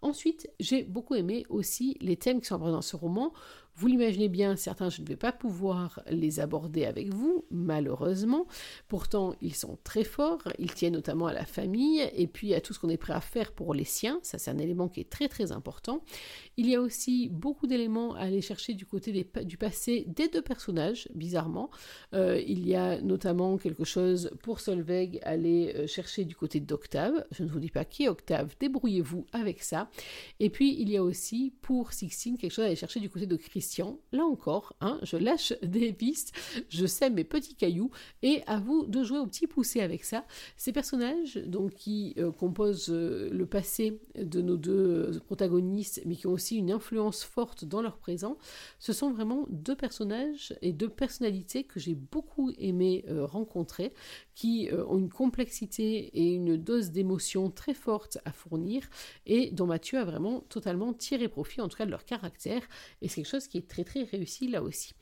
Ensuite, 0.03 0.51
j'ai 0.59 0.83
beaucoup 0.83 1.15
aimé 1.15 1.47
aussi 1.49 1.97
les 1.99 2.15
thèmes 2.15 2.41
qui 2.41 2.47
sont 2.47 2.55
abordés 2.55 2.73
dans 2.73 2.83
ce 2.83 2.95
roman, 2.95 3.33
vous 3.79 3.87
l'imaginez 3.87 4.27
bien, 4.27 4.57
certains, 4.57 4.89
je 4.89 5.01
ne 5.01 5.07
vais 5.07 5.15
pas 5.15 5.31
pouvoir 5.31 6.01
les 6.09 6.41
aborder 6.41 6.83
avec 6.83 7.13
vous, 7.13 7.45
malheureusement. 7.49 8.45
Pourtant, 8.89 9.35
ils 9.41 9.55
sont 9.55 9.77
très 9.85 10.03
forts. 10.03 10.41
Ils 10.59 10.73
tiennent 10.73 10.95
notamment 10.95 11.27
à 11.27 11.33
la 11.33 11.45
famille 11.45 12.01
et 12.13 12.27
puis 12.27 12.53
à 12.53 12.59
tout 12.59 12.73
ce 12.73 12.79
qu'on 12.79 12.89
est 12.89 12.97
prêt 12.97 13.13
à 13.13 13.21
faire 13.21 13.53
pour 13.53 13.73
les 13.73 13.85
siens. 13.85 14.19
Ça, 14.21 14.37
c'est 14.37 14.51
un 14.51 14.57
élément 14.57 14.89
qui 14.89 14.99
est 14.99 15.09
très 15.09 15.29
très 15.29 15.53
important. 15.53 16.03
Il 16.62 16.69
y 16.69 16.76
a 16.76 16.82
aussi 16.82 17.30
beaucoup 17.30 17.67
d'éléments 17.67 18.15
à 18.15 18.24
aller 18.24 18.41
chercher 18.41 18.74
du 18.74 18.86
côté 18.86 19.26
du 19.45 19.56
passé 19.56 20.04
des 20.08 20.28
deux 20.28 20.41
personnages, 20.41 21.08
bizarrement. 21.15 21.69
Euh, 22.13 22.38
il 22.45 22.67
y 22.67 22.76
a 22.76 23.00
notamment 23.00 23.58
quelque 23.58 23.86
chose 23.86 24.30
pour 24.43 24.60
Solveig 24.60 25.22
à 25.24 25.30
aller 25.30 25.72
euh, 25.74 25.88
chercher 25.88 26.26
du 26.26 26.36
côté 26.36 26.60
d'Octave. 26.60 27.26
Je 27.32 27.43
ne 27.43 27.48
vous 27.48 27.62
dis 27.62 27.69
pas 27.69 27.86
qui 27.86 28.04
est 28.04 28.10
Octave, 28.10 28.58
débrouillez-vous 28.60 29.26
avec 29.32 29.63
ça. 29.63 29.89
Et 30.41 30.50
puis, 30.50 30.76
il 30.82 30.89
y 30.89 30.98
a 30.98 31.02
aussi 31.02 31.54
pour 31.62 31.93
Sixtine 31.93 32.38
quelque 32.38 32.52
chose 32.52 32.65
à 32.65 32.67
aller 32.67 32.76
chercher 32.76 33.00
du 33.00 33.10
côté 33.10 33.26
de 33.26 33.38
Christine 33.38 33.95
Là 34.12 34.26
encore, 34.26 34.76
hein, 34.82 35.00
je 35.04 35.15
lâche 35.15 35.54
des 35.63 35.93
pistes, 35.93 36.34
je 36.67 36.86
sème 36.86 37.13
mes 37.13 37.24
petits 37.24 37.56
cailloux 37.56 37.89
et 38.22 38.41
à 38.48 38.60
vous 38.60 38.86
de 38.86 39.02
jouer 39.02 39.19
au 39.19 39.28
petit 39.28 39.48
poussé 39.48 39.80
avec 39.80 40.04
ça. 40.04 40.26
Ces 40.58 40.74
personnages 40.74 41.38
donc 41.38 41.74
qui 41.76 42.15
euh, 42.17 42.34
composent 42.34 42.89
le 42.89 43.45
passé 43.45 44.02
de 44.17 44.41
nos 44.41 44.58
deux 44.58 45.22
protagonistes, 45.26 46.02
mais 46.06 46.17
qui 46.17 46.28
ont 46.28 46.34
aussi 46.34 46.48
une 46.57 46.71
influence 46.71 47.23
forte 47.23 47.65
dans 47.65 47.81
leur 47.81 47.97
présent, 47.97 48.38
ce 48.79 48.93
sont 48.93 49.12
vraiment 49.12 49.45
deux 49.49 49.75
personnages 49.75 50.55
et 50.62 50.73
deux 50.73 50.89
personnalités 50.89 51.63
que 51.63 51.79
j'ai 51.79 51.95
beaucoup 51.95 52.51
aimé 52.57 53.05
euh, 53.07 53.25
rencontrer, 53.25 53.93
qui 54.35 54.69
ont 54.88 54.97
une 54.97 55.09
complexité 55.09 56.09
et 56.17 56.33
une 56.33 56.55
dose 56.55 56.91
d'émotion 56.91 57.49
très 57.49 57.73
forte 57.73 58.19
à 58.23 58.31
fournir 58.31 58.89
et 59.25 59.51
dont 59.51 59.65
Mathieu 59.65 59.99
a 59.99 60.05
vraiment 60.05 60.41
totalement 60.41 60.93
tiré 60.93 61.27
profit, 61.27 61.59
en 61.62 61.67
tout 61.67 61.77
cas 61.77 61.85
de 61.85 61.91
leur 61.91 62.05
caractère. 62.05 62.62
Et 63.01 63.07
c'est 63.07 63.15
quelque 63.15 63.31
chose 63.31 63.47
qui 63.47 63.57
est 63.57 63.67
très 63.67 63.83
très 63.83 64.03
réussi 64.03 64.47
là 64.47 64.63
aussi. 64.63 64.93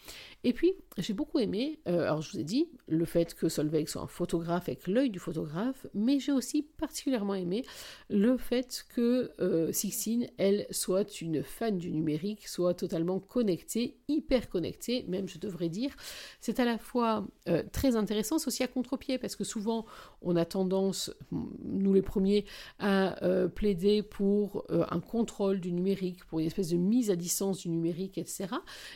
Et 0.43 0.53
puis, 0.53 0.73
j'ai 0.97 1.13
beaucoup 1.13 1.39
aimé, 1.39 1.79
euh, 1.87 2.03
alors 2.03 2.21
je 2.21 2.31
vous 2.31 2.39
ai 2.39 2.43
dit, 2.43 2.69
le 2.87 3.05
fait 3.05 3.33
que 3.33 3.49
Solveig 3.49 3.87
soit 3.87 4.01
un 4.01 4.07
photographe 4.07 4.69
avec 4.69 4.87
l'œil 4.87 5.09
du 5.09 5.19
photographe, 5.19 5.85
mais 5.93 6.19
j'ai 6.19 6.31
aussi 6.31 6.63
particulièrement 6.63 7.35
aimé 7.35 7.63
le 8.09 8.37
fait 8.37 8.85
que 8.89 9.31
euh, 9.39 9.71
Sixtine, 9.71 10.27
elle, 10.37 10.67
soit 10.71 11.21
une 11.21 11.26
fan 11.41 11.77
du 11.77 11.91
numérique, 11.91 12.47
soit 12.47 12.73
totalement 12.73 13.19
connectée, 13.19 13.97
hyper 14.07 14.49
connectée, 14.49 15.05
même 15.07 15.27
je 15.27 15.39
devrais 15.39 15.69
dire. 15.69 15.95
C'est 16.41 16.59
à 16.59 16.65
la 16.65 16.77
fois 16.77 17.25
euh, 17.47 17.63
très 17.71 17.95
intéressant, 17.95 18.37
c'est 18.39 18.47
aussi 18.47 18.63
à 18.63 18.67
contre-pied, 18.67 19.17
parce 19.17 19.35
que 19.35 19.43
souvent, 19.43 19.85
on 20.21 20.35
a 20.35 20.45
tendance, 20.45 21.13
nous 21.31 21.93
les 21.93 22.01
premiers, 22.01 22.45
à 22.79 23.15
plaider 23.55 24.03
pour 24.03 24.65
un 24.69 24.99
contrôle 24.99 25.59
du 25.59 25.71
numérique, 25.71 26.25
pour 26.25 26.39
une 26.39 26.47
espèce 26.47 26.69
de 26.69 26.77
mise 26.77 27.11
à 27.11 27.15
distance 27.15 27.59
du 27.59 27.69
numérique, 27.69 28.17
etc. 28.17 28.47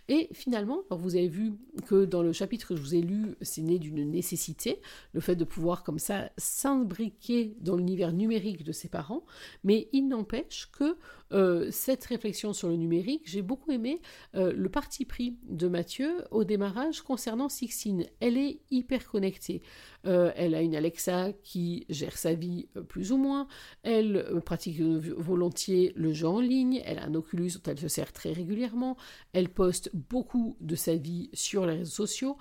Et 0.08 0.30
finalement, 0.34 0.84
vous 0.90 1.16
avez 1.16 1.28
vu 1.28 1.54
que 1.88 2.06
dans 2.06 2.24
le 2.24 2.34
chapitre 2.34 2.68
que 2.68 2.76
je 2.76 2.82
vous 2.82 2.96
ai 2.96 3.02
lu, 3.02 3.36
c'est 3.42 3.62
né 3.62 3.80
d'une 3.80 4.10
nécessité, 4.10 4.82
le 5.14 5.20
fait 5.20 5.36
de 5.36 5.44
pouvoir 5.44 5.84
comme 5.84 6.00
ça 6.00 6.32
s'imbriquer 6.38 7.56
dans 7.60 7.76
l'univers 7.76 8.14
numérique 8.14 8.64
de 8.64 8.72
ses 8.72 8.88
parents, 8.88 9.26
mais 9.64 9.90
il 9.94 10.08
n'empêche 10.08 10.70
que 10.72 10.98
euh, 11.34 11.70
cette 11.72 12.04
réflexion 12.06 12.21
sur 12.54 12.70
le 12.70 12.76
numérique, 12.76 13.24
j'ai 13.26 13.42
beaucoup 13.42 13.72
aimé 13.72 14.02
euh, 14.36 14.54
le 14.54 14.70
parti 14.70 15.06
pris 15.06 15.38
de 15.44 15.68
Mathieu 15.68 16.24
au 16.32 16.44
démarrage 16.44 17.02
concernant 17.02 17.50
Sixtine. 17.50 18.06
Elle 18.20 18.38
est 18.38 18.60
hyper 18.70 19.08
connectée. 19.08 19.62
Euh, 20.06 20.32
elle 20.36 20.56
a 20.56 20.62
une 20.62 20.76
Alexa 20.76 21.32
qui 21.44 21.86
gère 21.90 22.18
sa 22.18 22.34
vie 22.34 22.68
plus 22.88 23.12
ou 23.12 23.18
moins. 23.18 23.48
Elle 23.84 24.42
pratique 24.46 24.82
volontiers 24.82 25.94
le 25.96 26.14
jeu 26.14 26.28
en 26.28 26.40
ligne. 26.40 26.82
Elle 26.86 27.00
a 27.00 27.06
un 27.06 27.16
Oculus 27.16 27.52
dont 27.56 27.72
elle 27.72 27.80
se 27.80 27.88
sert 27.88 28.14
très 28.14 28.32
régulièrement. 28.32 28.98
Elle 29.34 29.50
poste 29.50 29.92
beaucoup 29.94 30.56
de 30.60 30.76
sa 30.76 30.96
vie 30.96 31.30
sur 31.34 31.66
les 31.66 31.78
réseaux 31.78 31.92
sociaux, 31.92 32.38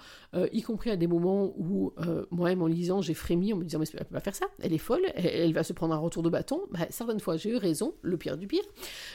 y 0.53 0.63
compris 0.63 0.91
à 0.91 0.97
des 0.97 1.07
moments 1.07 1.53
où 1.57 1.93
moi-même 2.31 2.63
en 2.63 2.67
lisant, 2.67 3.03
j'ai 3.03 3.15
frémi 3.15 3.53
en 3.53 3.57
me 3.57 3.65
disant 3.65 3.79
mais 3.79 3.87
elle 3.93 4.05
peut 4.05 4.15
pas 4.15 4.21
faire 4.21 4.35
ça. 4.35 4.47
Elle 4.61 4.73
est 4.73 4.79
folle. 4.79 5.05
Elle, 5.15 5.53
va 5.53 5.65
se 5.65 5.73
prendre 5.73 5.95
un 5.95 5.99
retour 5.99 6.23
de 6.23 6.29
bâton. 6.29 6.61
Bah, 6.71 6.87
certaines 6.91 7.21
fois, 7.21 7.37
j'ai 7.37 7.51
eu 7.51 7.57
raison. 7.57 7.95
Le 8.03 8.17
pire 8.17 8.37
du 8.37 8.47
pire. 8.47 8.63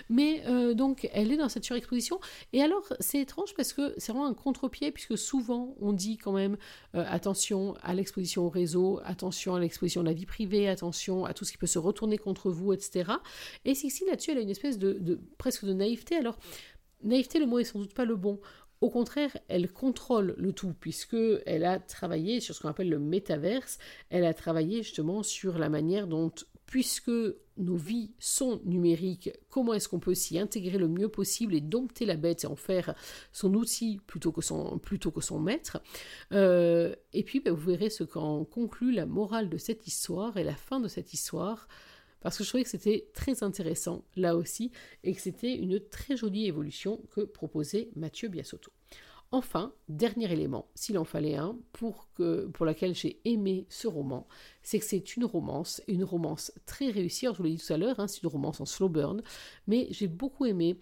Mais 0.10 0.44
euh, 0.48 0.74
donc, 0.74 1.10
elle 1.14 1.32
est 1.32 1.38
dans 1.38 1.50
cette 1.50 1.64
surexposition. 1.64 2.20
Et 2.54 2.62
alors, 2.62 2.84
c'est 3.00 3.20
étrange 3.20 3.54
parce 3.56 3.74
que 3.74 3.94
c'est 3.98 4.12
vraiment 4.12 4.28
un 4.28 4.34
contre-pied, 4.34 4.92
puisque 4.92 5.18
souvent, 5.18 5.76
on 5.80 5.94
dit 5.94 6.18
quand 6.18 6.34
même 6.34 6.58
euh, 6.96 7.06
attention 7.08 7.76
à 7.82 7.94
l'exposition 7.94 8.35
au 8.38 8.50
réseau, 8.50 9.00
attention 9.04 9.56
à 9.56 9.60
l'exposition 9.60 10.02
de 10.02 10.08
la 10.08 10.14
vie 10.14 10.26
privée, 10.26 10.68
attention 10.68 11.26
à 11.26 11.34
tout 11.34 11.46
ce 11.46 11.52
qui 11.52 11.58
peut 11.58 11.68
se 11.68 11.80
retourner 11.80 12.18
contre 12.18 12.52
vous, 12.52 12.74
etc. 12.74 13.12
Et 13.66 13.76
Sixi, 13.76 14.06
là-dessus, 14.06 14.32
elle 14.32 14.40
a 14.40 14.42
une 14.42 14.50
espèce 14.50 14.78
de, 14.78 15.20
presque 15.38 15.66
de 15.66 15.74
naïveté. 15.74 16.16
Alors, 16.16 16.38
naïveté, 17.04 17.40
le 17.40 17.46
mot 17.46 17.60
est 17.60 17.64
sans 17.64 17.80
doute 17.80 17.94
pas 17.94 18.06
le 18.06 18.16
bon. 18.16 18.40
Au 18.82 18.90
contraire, 18.90 19.36
elle 19.48 19.72
contrôle 19.72 20.36
le 20.38 20.52
tout, 20.52 20.74
puisque 20.80 21.18
elle 21.46 21.66
a 21.66 21.80
travaillé 21.80 22.40
sur 22.40 22.54
ce 22.54 22.62
qu'on 22.62 22.70
appelle 22.70 22.90
le 22.90 23.00
métaverse. 23.00 23.78
Elle 24.10 24.26
a 24.26 24.34
travaillé 24.34 24.84
justement 24.84 25.24
sur 25.24 25.58
la 25.58 25.70
manière 25.70 26.08
dont 26.08 26.32
puisque 26.66 27.12
nos 27.58 27.76
vies 27.76 28.12
sont 28.20 28.62
numériques, 28.66 29.32
comment 29.50 29.74
est-ce 29.74 29.88
qu'on 29.88 30.00
peut 30.00 30.14
s'y 30.14 30.38
intégrer 30.38 30.78
le 30.78 30.88
mieux 30.88 31.10
possible 31.10 31.54
et 31.54 31.62
dompter 31.62 32.06
la 32.06 32.18
bête 32.18 32.44
et 32.44 32.48
en 32.48 32.56
faire 32.56 32.96
son 33.32 33.54
outil 33.54 34.00
plutôt 34.08 34.32
que 34.32 34.42
son, 34.42 35.40
maître. 35.40 35.82
Euh, 36.32 36.96
et 37.14 37.24
puis, 37.24 37.40
ben, 37.40 37.54
vous 37.54 37.72
verrez 37.72 37.90
ce 37.90 38.04
qu'en 38.04 38.46
conclut 38.46 38.92
la 38.92 39.06
morale 39.06 39.50
de 39.50 39.58
cette 39.58 39.88
histoire 39.88 40.38
et 40.38 40.44
la 40.44 40.56
fin 40.56 40.80
de 40.80 40.88
cette 40.88 41.14
histoire, 41.14 41.68
parce 42.22 42.38
que 42.38 42.44
je 42.44 42.50
trouvais 42.50 42.64
que 42.64 42.70
c'était 42.70 43.08
très 43.14 43.44
intéressant 43.44 44.04
là 44.16 44.36
aussi 44.36 44.72
et 45.04 45.14
que 45.14 45.22
c'était 45.22 45.56
une 45.56 45.80
très 45.80 46.18
jolie 46.18 46.48
évolution 46.48 47.02
que 47.12 47.22
proposait 47.22 47.90
Mathieu 47.96 48.30
Biasotto. 48.30 48.72
Enfin, 49.32 49.74
dernier 49.90 50.32
élément, 50.32 50.68
s'il 50.76 50.98
en 50.98 51.04
fallait 51.04 51.36
un, 51.36 51.58
pour, 51.74 52.08
que, 52.16 52.46
pour 52.48 52.66
laquelle 52.66 52.96
j'ai 52.96 53.20
aimé 53.26 53.66
ce 53.70 53.88
roman, 53.88 54.28
c'est 54.64 54.80
que 54.80 54.86
c'est 54.86 55.16
une 55.18 55.26
romance, 55.26 55.82
une 55.88 56.04
romance 56.04 56.54
très 56.66 56.90
réussie. 56.90 57.26
Je 57.26 57.38
vous 57.38 57.44
l'ai 57.44 57.56
dit 57.56 57.64
tout 57.66 57.74
à 57.74 57.78
l'heure, 57.78 58.00
hein, 58.00 58.08
c'est 58.08 58.24
une 58.24 58.30
romance 58.30 58.62
en 58.62 58.66
slow 58.66 58.88
burn, 58.88 59.22
mais 59.68 59.88
j'ai 59.92 60.08
beaucoup 60.08 60.46
aimé 60.46 60.80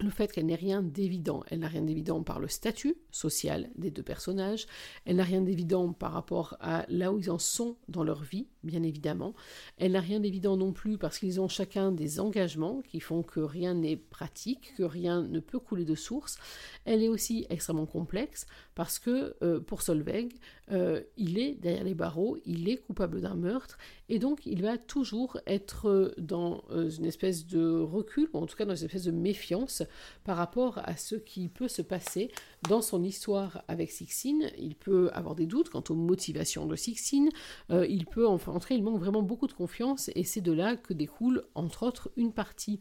le 0.00 0.10
fait 0.10 0.30
qu'elle 0.30 0.46
n'ait 0.46 0.54
rien 0.54 0.82
d'évident. 0.82 1.42
Elle 1.48 1.60
n'a 1.60 1.68
rien 1.68 1.82
d'évident 1.82 2.22
par 2.22 2.40
le 2.40 2.48
statut 2.48 2.96
social 3.10 3.70
des 3.76 3.90
deux 3.90 4.02
personnages, 4.02 4.66
elle 5.04 5.16
n'a 5.16 5.24
rien 5.24 5.40
d'évident 5.40 5.92
par 5.92 6.12
rapport 6.12 6.56
à 6.60 6.84
là 6.88 7.12
où 7.12 7.18
ils 7.18 7.30
en 7.30 7.38
sont 7.38 7.76
dans 7.88 8.04
leur 8.04 8.22
vie, 8.22 8.46
bien 8.62 8.82
évidemment. 8.82 9.34
Elle 9.78 9.92
n'a 9.92 10.00
rien 10.00 10.20
d'évident 10.20 10.56
non 10.56 10.72
plus 10.72 10.98
parce 10.98 11.18
qu'ils 11.18 11.40
ont 11.40 11.48
chacun 11.48 11.92
des 11.92 12.20
engagements 12.20 12.82
qui 12.82 13.00
font 13.00 13.22
que 13.22 13.40
rien 13.40 13.74
n'est 13.74 13.96
pratique, 13.96 14.74
que 14.76 14.82
rien 14.82 15.22
ne 15.22 15.40
peut 15.40 15.58
couler 15.58 15.84
de 15.84 15.94
source. 15.94 16.38
Elle 16.84 17.02
est 17.02 17.08
aussi 17.08 17.46
extrêmement 17.48 17.86
complexe 17.86 18.46
parce 18.74 18.98
que 18.98 19.36
euh, 19.42 19.60
pour 19.60 19.82
Solveig, 19.82 20.28
euh, 20.72 21.02
il 21.16 21.38
est 21.38 21.54
derrière 21.54 21.84
les 21.84 21.94
barreaux, 21.94 22.36
il 22.44 22.68
est 22.68 22.78
coupable 22.78 23.20
d'un 23.20 23.36
meurtre 23.36 23.78
et 24.08 24.18
donc 24.18 24.44
il 24.46 24.62
va 24.62 24.76
toujours 24.78 25.38
être 25.46 26.14
dans 26.18 26.64
euh, 26.70 26.90
une 26.90 27.06
espèce 27.06 27.46
de 27.46 27.80
recul, 27.80 28.28
ou 28.32 28.38
en 28.38 28.46
tout 28.46 28.56
cas 28.56 28.64
dans 28.64 28.74
une 28.74 28.86
espèce 28.86 29.04
de 29.04 29.12
méfiance 29.12 29.82
par 30.24 30.36
rapport 30.36 30.78
à 30.84 30.96
ce 30.96 31.14
qui 31.14 31.48
peut 31.48 31.68
se 31.68 31.82
passer 31.82 32.30
dans 32.68 32.82
son 32.82 33.02
histoire 33.02 33.62
avec 33.68 33.90
Sixine. 33.90 34.50
Il 34.58 34.74
peut 34.74 35.10
avoir 35.12 35.34
des 35.34 35.46
doutes 35.46 35.70
quant 35.70 35.84
aux 35.88 35.94
motivations 35.94 36.66
de 36.66 36.76
Sixine, 36.76 37.30
euh, 37.70 37.86
il 37.88 38.06
peut, 38.06 38.26
enfin, 38.26 38.52
entrer, 38.52 38.74
il 38.74 38.82
manque 38.82 38.98
vraiment 38.98 39.22
beaucoup 39.22 39.46
de 39.46 39.52
confiance, 39.52 40.10
et 40.14 40.24
c'est 40.24 40.40
de 40.40 40.52
là 40.52 40.76
que 40.76 40.92
découle, 40.92 41.44
entre 41.54 41.84
autres, 41.84 42.10
une 42.16 42.32
partie 42.32 42.80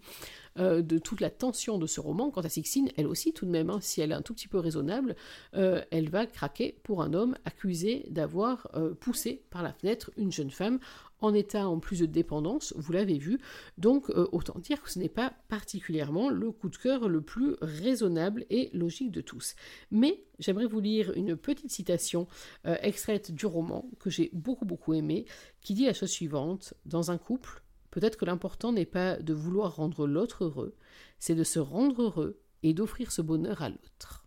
euh, 0.58 0.82
de 0.82 0.98
toute 0.98 1.22
la 1.22 1.30
tension 1.30 1.78
de 1.78 1.88
ce 1.88 2.00
roman. 2.00 2.32
Quant 2.32 2.41
à 2.41 2.50
Sixine, 2.50 2.89
elle 2.98 3.08
aussi, 3.08 3.34
tout 3.34 3.46
de 3.46 3.52
même, 3.52 3.70
hein, 3.70 3.80
si 3.82 4.02
elle 4.02 4.12
est 4.12 4.15
un 4.15 4.22
tout 4.22 4.34
petit 4.34 4.48
peu 4.48 4.60
raisonnable, 4.60 5.15
euh, 5.56 5.82
elle 5.91 6.10
va 6.10 6.26
craquer 6.26 6.78
pour 6.84 7.02
un 7.02 7.13
homme 7.13 7.36
accusé 7.46 8.06
d'avoir 8.10 8.70
poussé 9.00 9.44
par 9.50 9.63
la 9.63 9.74
fenêtre 9.74 10.12
une 10.18 10.32
jeune 10.32 10.52
femme 10.52 10.80
en 11.26 11.34
état 11.34 11.68
en 11.68 11.80
plus 11.80 12.00
de 12.00 12.06
dépendance, 12.06 12.74
vous 12.78 12.94
l'avez 12.94 13.18
vu, 13.18 13.40
donc 13.78 14.10
autant 14.32 14.60
dire 14.60 14.82
que 14.82 14.90
ce 14.90 15.00
n'est 15.00 15.10
pas 15.10 15.34
particulièrement 15.50 16.30
le 16.30 16.52
coup 16.52 16.70
de 16.70 16.78
cœur 16.78 17.10
le 17.10 17.22
plus 17.22 17.56
raisonnable 17.62 18.46
et 18.50 18.70
logique 18.74 19.12
de 19.12 19.22
tous. 19.22 19.56
Mais 19.92 20.24
j'aimerais 20.40 20.66
vous 20.66 20.80
lire 20.80 21.14
une 21.16 21.36
petite 21.36 21.72
citation 21.72 22.28
euh, 22.66 22.78
extraite 22.82 23.32
du 23.32 23.46
roman 23.46 23.90
que 24.00 24.10
j'ai 24.10 24.30
beaucoup 24.34 24.66
beaucoup 24.66 24.94
aimé, 24.94 25.26
qui 25.62 25.74
dit 25.74 25.86
la 25.86 25.94
chose 25.94 26.10
suivante 26.10 26.74
Dans 26.86 27.12
un 27.12 27.18
couple, 27.18 27.64
peut-être 27.92 28.18
que 28.18 28.26
l'important 28.26 28.72
n'est 28.72 28.86
pas 28.86 29.18
de 29.18 29.34
vouloir 29.34 29.76
rendre 29.76 30.08
l'autre 30.08 30.46
heureux, 30.46 30.76
c'est 31.20 31.36
de 31.36 31.44
se 31.44 31.60
rendre 31.60 32.04
heureux 32.04 32.40
et 32.64 32.74
d'offrir 32.74 33.12
ce 33.12 33.22
bonheur 33.22 33.62
à 33.62 33.70
l'autre. 33.70 34.25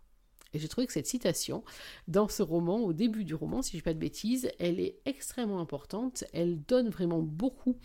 Et 0.55 0.59
j'ai 0.59 0.69
trouvé 0.69 0.87
que 0.87 0.93
cette 0.95 1.07
citation, 1.07 1.63
dans 2.07 2.29
ce 2.29 2.43
roman, 2.43 2.79
au 2.79 2.95
début 2.95 3.25
du 3.25 3.35
roman, 3.35 3.61
si 3.61 3.73
je 3.73 3.77
ne 3.77 3.81
dis 3.81 3.85
pas 3.85 3.93
de 3.93 3.99
bêtises, 3.99 4.51
elle 4.59 4.81
est 4.81 4.99
extrêmement 5.05 5.61
importante. 5.61 6.25
Elle 6.33 6.63
donne 6.63 6.89
vraiment 6.89 7.21
beaucoup 7.21 7.77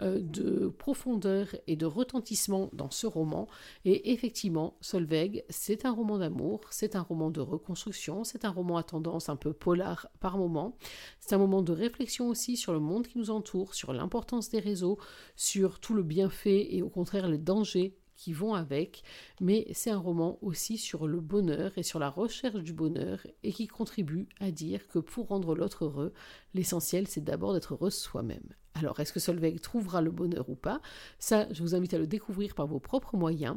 euh, 0.00 0.20
de 0.20 0.68
profondeur 0.68 1.46
et 1.68 1.76
de 1.76 1.86
retentissement 1.86 2.70
dans 2.72 2.90
ce 2.90 3.06
roman. 3.06 3.46
Et 3.84 4.12
effectivement, 4.12 4.76
Solveig, 4.80 5.44
c'est 5.48 5.84
un 5.84 5.92
roman 5.92 6.18
d'amour, 6.18 6.60
c'est 6.70 6.96
un 6.96 7.02
roman 7.02 7.30
de 7.30 7.40
reconstruction, 7.40 8.24
c'est 8.24 8.44
un 8.44 8.50
roman 8.50 8.78
à 8.78 8.82
tendance 8.82 9.28
un 9.28 9.36
peu 9.36 9.52
polar 9.52 10.08
par 10.18 10.38
moment. 10.38 10.76
C'est 11.20 11.36
un 11.36 11.38
moment 11.38 11.62
de 11.62 11.72
réflexion 11.72 12.28
aussi 12.28 12.56
sur 12.56 12.72
le 12.72 12.80
monde 12.80 13.06
qui 13.06 13.18
nous 13.18 13.30
entoure, 13.30 13.74
sur 13.74 13.92
l'importance 13.92 14.48
des 14.48 14.58
réseaux, 14.58 14.98
sur 15.36 15.78
tout 15.78 15.94
le 15.94 16.02
bienfait 16.02 16.74
et 16.74 16.82
au 16.82 16.88
contraire 16.88 17.28
les 17.28 17.38
dangers 17.38 17.96
qui 18.18 18.34
vont 18.34 18.52
avec, 18.52 19.02
mais 19.40 19.66
c'est 19.72 19.90
un 19.90 19.98
roman 19.98 20.38
aussi 20.42 20.76
sur 20.76 21.06
le 21.06 21.20
bonheur 21.20 21.72
et 21.78 21.82
sur 21.82 21.98
la 21.98 22.10
recherche 22.10 22.62
du 22.62 22.74
bonheur 22.74 23.26
et 23.42 23.52
qui 23.52 23.68
contribue 23.68 24.28
à 24.40 24.50
dire 24.50 24.86
que 24.88 24.98
pour 24.98 25.28
rendre 25.28 25.54
l'autre 25.54 25.86
heureux, 25.86 26.12
l'essentiel 26.52 27.06
c'est 27.06 27.24
d'abord 27.24 27.54
d'être 27.54 27.72
heureux 27.72 27.90
soi-même. 27.90 28.54
Alors, 28.78 29.00
est-ce 29.00 29.12
que 29.12 29.18
Solveig 29.18 29.58
trouvera 29.58 30.00
le 30.00 30.12
bonheur 30.12 30.48
ou 30.48 30.54
pas? 30.54 30.80
Ça, 31.18 31.52
je 31.52 31.62
vous 31.62 31.74
invite 31.74 31.94
à 31.94 31.98
le 31.98 32.06
découvrir 32.06 32.54
par 32.54 32.68
vos 32.68 32.78
propres 32.78 33.16
moyens, 33.16 33.56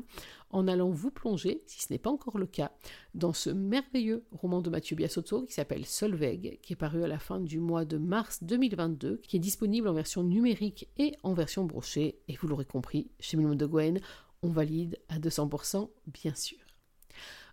en 0.49 0.67
allant 0.67 0.89
vous 0.89 1.11
plonger, 1.11 1.61
si 1.67 1.81
ce 1.81 1.93
n'est 1.93 1.99
pas 1.99 2.09
encore 2.09 2.39
le 2.39 2.47
cas, 2.47 2.71
dans 3.13 3.31
ce 3.31 3.51
merveilleux 3.51 4.25
roman 4.31 4.61
de 4.61 4.71
Mathieu 4.71 4.95
Biasotto 4.95 5.43
qui 5.43 5.53
s'appelle 5.53 5.85
Solveig, 5.85 6.59
qui 6.63 6.73
est 6.73 6.75
paru 6.77 7.03
à 7.03 7.07
la 7.07 7.19
fin 7.19 7.39
du 7.39 7.59
mois 7.59 7.85
de 7.85 7.99
mars 7.99 8.43
2022, 8.43 9.17
qui 9.17 9.37
est 9.37 9.39
disponible 9.39 9.87
en 9.87 9.93
version 9.93 10.23
numérique 10.23 10.89
et 10.97 11.15
en 11.21 11.33
version 11.33 11.65
brochée, 11.65 12.19
et 12.27 12.35
vous 12.35 12.47
l'aurez 12.47 12.65
compris, 12.65 13.11
chez 13.19 13.37
Milmond 13.37 13.55
de 13.55 13.67
Gwen, 13.67 13.99
on 14.43 14.49
valide 14.49 14.97
à 15.09 15.19
200%, 15.19 15.89
bien 16.07 16.35
sûr. 16.35 16.57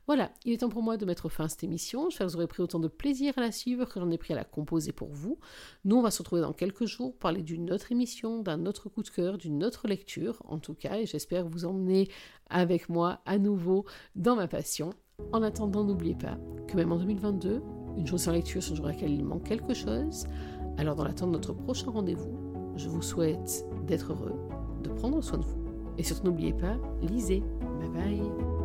Voilà, 0.06 0.32
il 0.46 0.54
est 0.54 0.58
temps 0.58 0.70
pour 0.70 0.82
moi 0.82 0.96
de 0.96 1.04
mettre 1.04 1.28
fin 1.28 1.44
à 1.44 1.48
cette 1.50 1.64
émission. 1.64 2.08
J'espère 2.08 2.26
que 2.26 2.32
vous 2.32 2.36
aurez 2.38 2.46
pris 2.46 2.62
autant 2.62 2.78
de 2.78 2.88
plaisir 2.88 3.34
à 3.36 3.42
la 3.42 3.52
suivre 3.52 3.84
que 3.84 4.00
j'en 4.00 4.10
ai 4.10 4.16
pris 4.16 4.32
à 4.32 4.36
la 4.36 4.44
composer 4.44 4.90
pour 4.90 5.10
vous. 5.10 5.38
Nous, 5.84 5.96
on 5.96 6.00
va 6.00 6.10
se 6.10 6.22
retrouver 6.22 6.40
dans 6.40 6.54
quelques 6.54 6.86
jours, 6.86 7.14
parler 7.18 7.42
d'une 7.42 7.70
autre 7.70 7.92
émission, 7.92 8.40
d'un 8.40 8.64
autre 8.64 8.88
coup 8.88 9.02
de 9.02 9.10
cœur, 9.10 9.36
d'une 9.36 9.62
autre 9.62 9.86
lecture, 9.86 10.42
en 10.46 10.58
tout 10.58 10.72
cas, 10.72 10.96
et 10.96 11.04
j'espère 11.04 11.46
vous 11.46 11.66
emmener 11.66 12.08
avec 12.48 12.88
moi 12.88 13.20
à 13.26 13.36
nouveau 13.36 13.84
dans 14.16 14.34
ma 14.34 14.48
passion. 14.48 14.94
En 15.34 15.42
attendant, 15.42 15.84
n'oubliez 15.84 16.14
pas 16.14 16.38
que 16.68 16.76
même 16.76 16.90
en 16.90 16.96
2022, 16.96 17.60
une 17.98 18.06
chose 18.06 18.22
sans 18.22 18.32
lecture, 18.32 18.62
c'est 18.62 18.72
un 18.72 18.76
jour 18.76 18.86
à 18.86 18.92
laquelle 18.92 19.12
il 19.12 19.26
manque 19.26 19.44
quelque 19.44 19.74
chose. 19.74 20.24
Alors, 20.78 20.94
dans 20.94 21.04
l'attente 21.04 21.32
de 21.32 21.34
notre 21.34 21.52
prochain 21.52 21.90
rendez-vous, 21.90 22.72
je 22.76 22.88
vous 22.88 23.02
souhaite 23.02 23.66
d'être 23.86 24.12
heureux, 24.12 24.40
de 24.82 24.88
prendre 24.88 25.20
soin 25.22 25.36
de 25.36 25.44
vous 25.44 25.57
et 25.98 26.02
surtout 26.02 26.26
n'oubliez 26.26 26.52
pas, 26.52 26.76
lisez. 27.02 27.42
Bye 27.80 27.88
bye 27.90 28.57